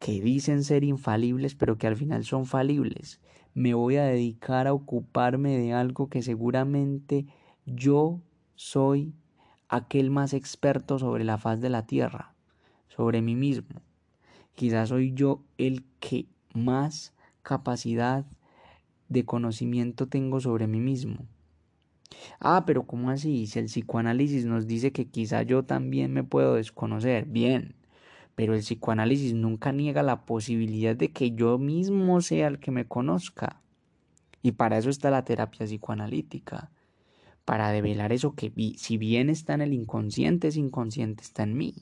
que 0.00 0.20
dicen 0.20 0.64
ser 0.64 0.82
infalibles, 0.82 1.54
pero 1.54 1.78
que 1.78 1.86
al 1.86 1.96
final 1.96 2.24
son 2.24 2.44
falibles. 2.44 3.20
Me 3.54 3.72
voy 3.72 3.98
a 3.98 4.04
dedicar 4.04 4.66
a 4.66 4.72
ocuparme 4.72 5.56
de 5.56 5.72
algo 5.72 6.08
que 6.08 6.20
seguramente 6.20 7.26
yo 7.64 8.20
soy 8.56 9.14
aquel 9.68 10.10
más 10.10 10.34
experto 10.34 10.98
sobre 10.98 11.22
la 11.22 11.38
faz 11.38 11.60
de 11.60 11.70
la 11.70 11.86
tierra, 11.86 12.34
sobre 12.88 13.22
mí 13.22 13.36
mismo. 13.36 13.80
Quizás 14.56 14.88
soy 14.88 15.12
yo 15.12 15.44
el 15.56 15.84
que 16.00 16.26
más 16.52 17.14
capacidad 17.44 18.26
de 19.12 19.24
conocimiento 19.24 20.08
tengo 20.08 20.40
sobre 20.40 20.66
mí 20.66 20.80
mismo. 20.80 21.26
Ah, 22.40 22.64
pero 22.66 22.84
¿cómo 22.84 23.10
así? 23.10 23.46
Si 23.46 23.58
el 23.58 23.66
psicoanálisis 23.66 24.44
nos 24.44 24.66
dice 24.66 24.92
que 24.92 25.06
quizá 25.06 25.42
yo 25.42 25.64
también 25.64 26.12
me 26.12 26.24
puedo 26.24 26.54
desconocer, 26.54 27.26
bien, 27.26 27.74
pero 28.34 28.54
el 28.54 28.60
psicoanálisis 28.60 29.34
nunca 29.34 29.72
niega 29.72 30.02
la 30.02 30.24
posibilidad 30.24 30.96
de 30.96 31.12
que 31.12 31.32
yo 31.32 31.58
mismo 31.58 32.20
sea 32.20 32.48
el 32.48 32.58
que 32.58 32.70
me 32.70 32.86
conozca. 32.86 33.60
Y 34.42 34.52
para 34.52 34.78
eso 34.78 34.90
está 34.90 35.10
la 35.10 35.24
terapia 35.24 35.66
psicoanalítica 35.66 36.70
para 37.44 37.70
develar 37.70 38.12
eso 38.12 38.34
que 38.34 38.52
si 38.76 38.98
bien 38.98 39.30
está 39.30 39.54
en 39.54 39.62
el 39.62 39.72
inconsciente, 39.72 40.48
ese 40.48 40.60
inconsciente 40.60 41.22
está 41.22 41.42
en 41.42 41.56
mí. 41.56 41.74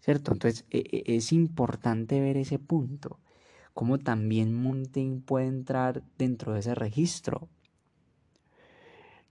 ¿Cierto? 0.00 0.32
Entonces 0.32 0.64
e, 0.70 0.78
e, 0.78 1.16
es 1.16 1.32
importante 1.32 2.20
ver 2.20 2.36
ese 2.38 2.58
punto, 2.58 3.18
cómo 3.74 3.98
también 3.98 4.54
Montaigne 4.54 5.20
puede 5.20 5.46
entrar 5.46 6.02
dentro 6.18 6.52
de 6.52 6.60
ese 6.60 6.74
registro. 6.74 7.48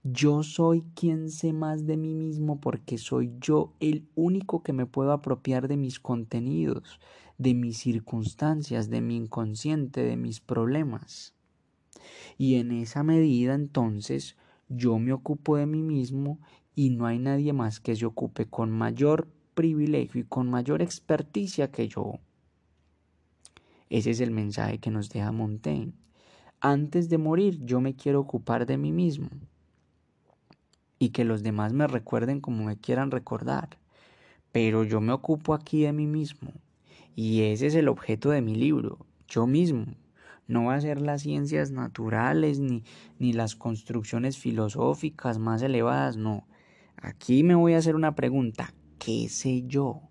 Yo 0.02 0.42
soy 0.42 0.82
quien 0.94 1.30
sé 1.30 1.52
más 1.52 1.86
de 1.86 1.98
mí 1.98 2.14
mismo 2.14 2.58
porque 2.58 2.96
soy 2.96 3.34
yo 3.38 3.74
el 3.80 4.08
único 4.14 4.62
que 4.62 4.72
me 4.72 4.86
puedo 4.86 5.12
apropiar 5.12 5.68
de 5.68 5.76
mis 5.76 6.00
contenidos, 6.00 6.98
de 7.36 7.52
mis 7.52 7.78
circunstancias, 7.78 8.88
de 8.88 9.02
mi 9.02 9.16
inconsciente, 9.16 10.02
de 10.02 10.16
mis 10.16 10.40
problemas. 10.40 11.34
Y 12.38 12.54
en 12.54 12.72
esa 12.72 13.02
medida 13.02 13.54
entonces 13.54 14.36
yo 14.70 14.98
me 14.98 15.12
ocupo 15.12 15.56
de 15.56 15.66
mí 15.66 15.82
mismo 15.82 16.38
y 16.74 16.88
no 16.88 17.04
hay 17.04 17.18
nadie 17.18 17.52
más 17.52 17.78
que 17.78 17.94
se 17.94 18.06
ocupe 18.06 18.46
con 18.46 18.70
mayor 18.70 19.28
privilegio 19.54 20.22
y 20.22 20.24
con 20.24 20.48
mayor 20.48 20.80
experticia 20.80 21.70
que 21.70 21.88
yo. 21.88 22.20
Ese 23.90 24.12
es 24.12 24.20
el 24.20 24.30
mensaje 24.30 24.78
que 24.78 24.92
nos 24.92 25.10
deja 25.10 25.32
Montaigne. 25.32 25.92
Antes 26.60 27.08
de 27.08 27.18
morir 27.18 27.58
yo 27.64 27.80
me 27.80 27.96
quiero 27.96 28.20
ocupar 28.20 28.64
de 28.64 28.78
mí 28.78 28.92
mismo 28.92 29.28
y 31.00 31.08
que 31.10 31.24
los 31.24 31.42
demás 31.42 31.72
me 31.72 31.88
recuerden 31.88 32.40
como 32.40 32.64
me 32.64 32.76
quieran 32.76 33.10
recordar. 33.10 33.78
Pero 34.52 34.84
yo 34.84 35.00
me 35.00 35.12
ocupo 35.12 35.54
aquí 35.54 35.82
de 35.82 35.92
mí 35.92 36.06
mismo 36.06 36.52
y 37.16 37.42
ese 37.42 37.66
es 37.66 37.74
el 37.74 37.88
objeto 37.88 38.30
de 38.30 38.42
mi 38.42 38.54
libro, 38.54 39.06
yo 39.26 39.46
mismo. 39.46 39.86
No 40.46 40.64
va 40.64 40.74
a 40.74 40.80
ser 40.80 41.00
las 41.00 41.22
ciencias 41.22 41.72
naturales 41.72 42.60
ni, 42.60 42.84
ni 43.18 43.32
las 43.32 43.56
construcciones 43.56 44.38
filosóficas 44.38 45.38
más 45.38 45.62
elevadas, 45.62 46.16
no. 46.16 46.46
Aquí 46.96 47.42
me 47.42 47.54
voy 47.54 47.74
a 47.74 47.78
hacer 47.78 47.96
una 47.96 48.14
pregunta. 48.14 48.72
¿Qué 48.98 49.28
sé 49.28 49.64
yo? 49.66 50.02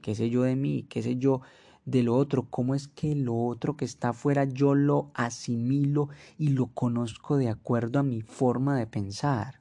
¿Qué 0.00 0.14
sé 0.14 0.30
yo 0.30 0.42
de 0.42 0.56
mí? 0.56 0.86
¿Qué 0.88 1.02
sé 1.02 1.16
yo 1.16 1.40
de 1.84 2.02
lo 2.02 2.14
otro? 2.16 2.46
¿Cómo 2.50 2.74
es 2.74 2.88
que 2.88 3.14
lo 3.14 3.36
otro 3.36 3.76
que 3.76 3.84
está 3.84 4.10
afuera 4.10 4.44
yo 4.44 4.74
lo 4.74 5.10
asimilo 5.14 6.08
y 6.38 6.48
lo 6.48 6.66
conozco 6.68 7.36
de 7.36 7.48
acuerdo 7.48 7.98
a 7.98 8.02
mi 8.02 8.22
forma 8.22 8.78
de 8.78 8.86
pensar? 8.86 9.60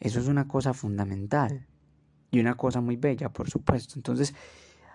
Eso 0.00 0.20
es 0.20 0.28
una 0.28 0.46
cosa 0.46 0.74
fundamental. 0.74 1.66
y 2.30 2.40
una 2.40 2.56
cosa 2.56 2.82
muy 2.82 2.96
bella, 2.96 3.30
por 3.30 3.48
supuesto. 3.48 3.94
Entonces, 3.96 4.34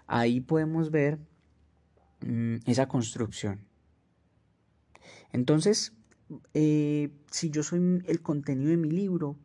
ahí 0.06 0.40
podemos 0.40 0.92
ver 0.92 1.18
mm, 2.22 2.58
esa 2.68 2.88
construcción. 2.88 3.62
Entonces, 5.32 5.94
eh, 6.54 7.10
si 7.32 7.50
yo 7.50 7.64
soy 7.64 8.04
el 8.06 8.22
contenido 8.22 8.70
de 8.70 8.78
mi 8.78 8.92
libro, 8.92 9.36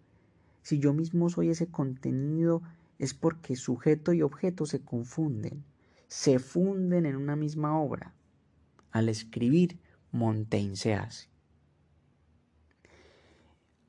si 0.62 0.78
yo 0.78 0.92
mismo 0.92 1.30
soy 1.30 1.48
ese 1.48 1.68
contenido, 1.68 2.62
es 2.98 3.14
porque 3.14 3.56
sujeto 3.56 4.12
y 4.12 4.20
objeto 4.20 4.66
se 4.66 4.80
confunden, 4.80 5.64
se 6.08 6.38
funden 6.38 7.06
en 7.06 7.16
una 7.16 7.36
misma 7.36 7.78
obra. 7.78 8.14
Al 8.90 9.08
escribir, 9.08 9.78
Montaigne 10.10 10.74
se 10.74 10.94
hace. 10.94 11.28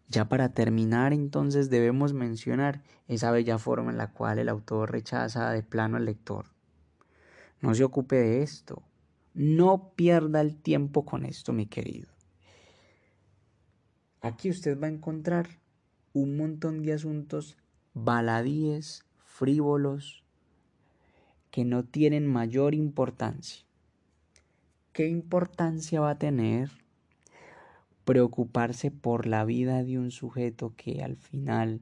Ya 0.10 0.28
para 0.28 0.54
terminar, 0.54 1.14
entonces 1.14 1.70
debemos 1.70 2.14
mencionar 2.14 2.84
esa 3.08 3.32
bella 3.32 3.58
forma 3.58 3.92
en 3.92 3.98
la 3.98 4.12
cual 4.12 4.40
el 4.40 4.50
autor 4.50 4.92
rechaza 4.92 5.52
de 5.52 5.64
plano 5.64 5.98
al 5.98 6.06
lector. 6.06 6.48
No 7.62 7.74
se 7.74 7.84
ocupe 7.84 8.16
de 8.16 8.42
esto. 8.42 8.84
No 9.34 9.94
pierda 9.96 10.42
el 10.42 10.56
tiempo 10.56 11.06
con 11.06 11.26
esto, 11.26 11.54
mi 11.54 11.68
querido. 11.68 12.10
Aquí 14.22 14.50
usted 14.50 14.80
va 14.80 14.88
a 14.88 14.92
encontrar 14.92 15.48
un 16.12 16.36
montón 16.36 16.82
de 16.82 16.94
asuntos 16.94 17.58
baladíes, 17.94 19.06
frívolos, 19.20 20.26
que 21.52 21.66
no 21.66 21.84
tienen 21.84 22.28
mayor 22.28 22.76
importancia. 22.76 23.66
¿Qué 24.94 25.08
importancia 25.08 26.02
va 26.02 26.12
a 26.12 26.20
tener 26.20 26.70
preocuparse 28.06 28.90
por 28.90 29.28
la 29.28 29.46
vida 29.46 29.84
de 29.84 30.00
un 30.00 30.10
sujeto 30.10 30.74
que 30.76 31.04
al 31.04 31.16
final 31.16 31.82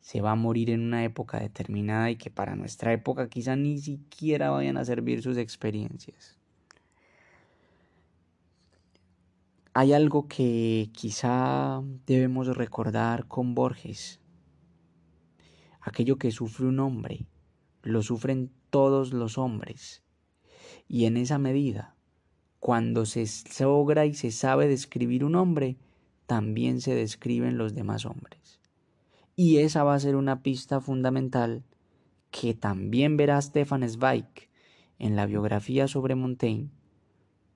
se 0.00 0.20
va 0.20 0.30
a 0.30 0.36
morir 0.36 0.70
en 0.70 0.80
una 0.80 1.02
época 1.02 1.40
determinada 1.40 2.08
y 2.08 2.14
que 2.14 2.30
para 2.30 2.54
nuestra 2.54 2.92
época 2.92 3.28
quizá 3.28 3.56
ni 3.56 3.78
siquiera 3.78 4.50
vayan 4.50 4.76
a 4.76 4.84
servir 4.84 5.20
sus 5.22 5.36
experiencias. 5.36 6.38
Hay 9.74 9.92
algo 9.92 10.28
que 10.28 10.90
quizá 10.92 11.82
debemos 12.06 12.56
recordar 12.56 13.26
con 13.26 13.56
Borges. 13.56 14.20
Aquello 15.80 16.16
que 16.16 16.30
sufre 16.30 16.66
un 16.66 16.78
hombre, 16.78 17.26
lo 17.82 18.02
sufren 18.02 18.52
todos 18.76 19.14
los 19.14 19.38
hombres. 19.38 20.02
Y 20.86 21.06
en 21.06 21.16
esa 21.16 21.38
medida 21.38 21.96
cuando 22.60 23.06
se 23.06 23.24
logra 23.60 24.04
y 24.04 24.12
se 24.12 24.30
sabe 24.30 24.68
describir 24.68 25.24
un 25.24 25.34
hombre, 25.34 25.78
también 26.26 26.82
se 26.82 26.94
describen 26.94 27.56
los 27.56 27.74
demás 27.74 28.04
hombres. 28.04 28.60
Y 29.34 29.58
esa 29.60 29.82
va 29.82 29.94
a 29.94 29.98
ser 29.98 30.14
una 30.14 30.42
pista 30.42 30.82
fundamental 30.82 31.64
que 32.30 32.52
también 32.52 33.16
verá 33.16 33.40
Stefan 33.40 33.88
Zweig 33.88 34.50
en 34.98 35.16
la 35.16 35.24
biografía 35.24 35.88
sobre 35.88 36.14
Montaigne 36.14 36.68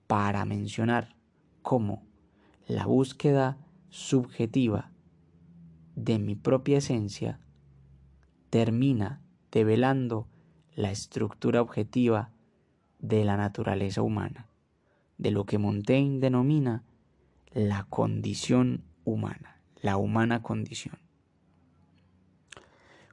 para 0.06 0.46
mencionar 0.46 1.16
cómo 1.60 2.02
la 2.66 2.86
búsqueda 2.86 3.58
subjetiva 3.90 4.90
de 5.96 6.18
mi 6.18 6.34
propia 6.34 6.78
esencia 6.78 7.40
termina 8.48 9.20
develando 9.52 10.29
la 10.80 10.90
estructura 10.90 11.60
objetiva 11.60 12.30
de 12.98 13.24
la 13.24 13.36
naturaleza 13.36 14.02
humana 14.02 14.50
de 15.20 15.30
lo 15.30 15.44
que 15.44 15.58
Montaigne 15.58 16.18
denomina 16.18 16.82
la 17.52 17.84
condición 17.90 18.84
humana, 19.04 19.60
la 19.82 19.98
humana 19.98 20.42
condición. 20.42 20.98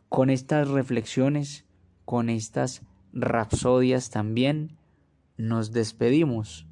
Con 0.08 0.30
estas 0.30 0.70
reflexiones, 0.70 1.66
con 2.06 2.30
estas 2.30 2.84
rapsodias 3.12 4.10
también, 4.10 4.78
nos 5.36 5.74
despedimos 5.74 6.66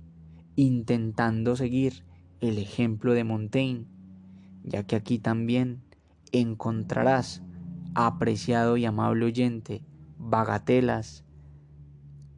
intentando 0.55 1.57
seguir 1.57 2.05
el 2.39 2.57
ejemplo 2.57 3.11
de 3.11 3.25
Montaigne, 3.25 3.87
ya 4.63 4.83
que 4.83 4.95
aquí 4.95 5.19
también 5.19 5.81
encontrarás, 6.31 7.41
apreciado 7.93 8.77
y 8.77 8.85
amable 8.85 9.25
oyente, 9.25 9.83
bagatelas, 10.17 11.23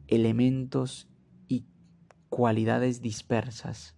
elementos 0.06 1.08
cualidades 2.28 3.00
dispersas 3.00 3.96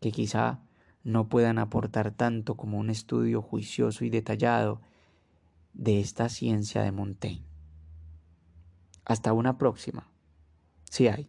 que 0.00 0.12
quizá 0.12 0.60
no 1.04 1.28
puedan 1.28 1.58
aportar 1.58 2.10
tanto 2.12 2.56
como 2.56 2.78
un 2.78 2.90
estudio 2.90 3.42
juicioso 3.42 4.04
y 4.04 4.10
detallado 4.10 4.80
de 5.72 6.00
esta 6.00 6.28
ciencia 6.28 6.82
de 6.82 6.92
Montaigne. 6.92 7.46
Hasta 9.04 9.32
una 9.32 9.58
próxima, 9.58 10.10
si 10.90 11.08
hay. 11.08 11.28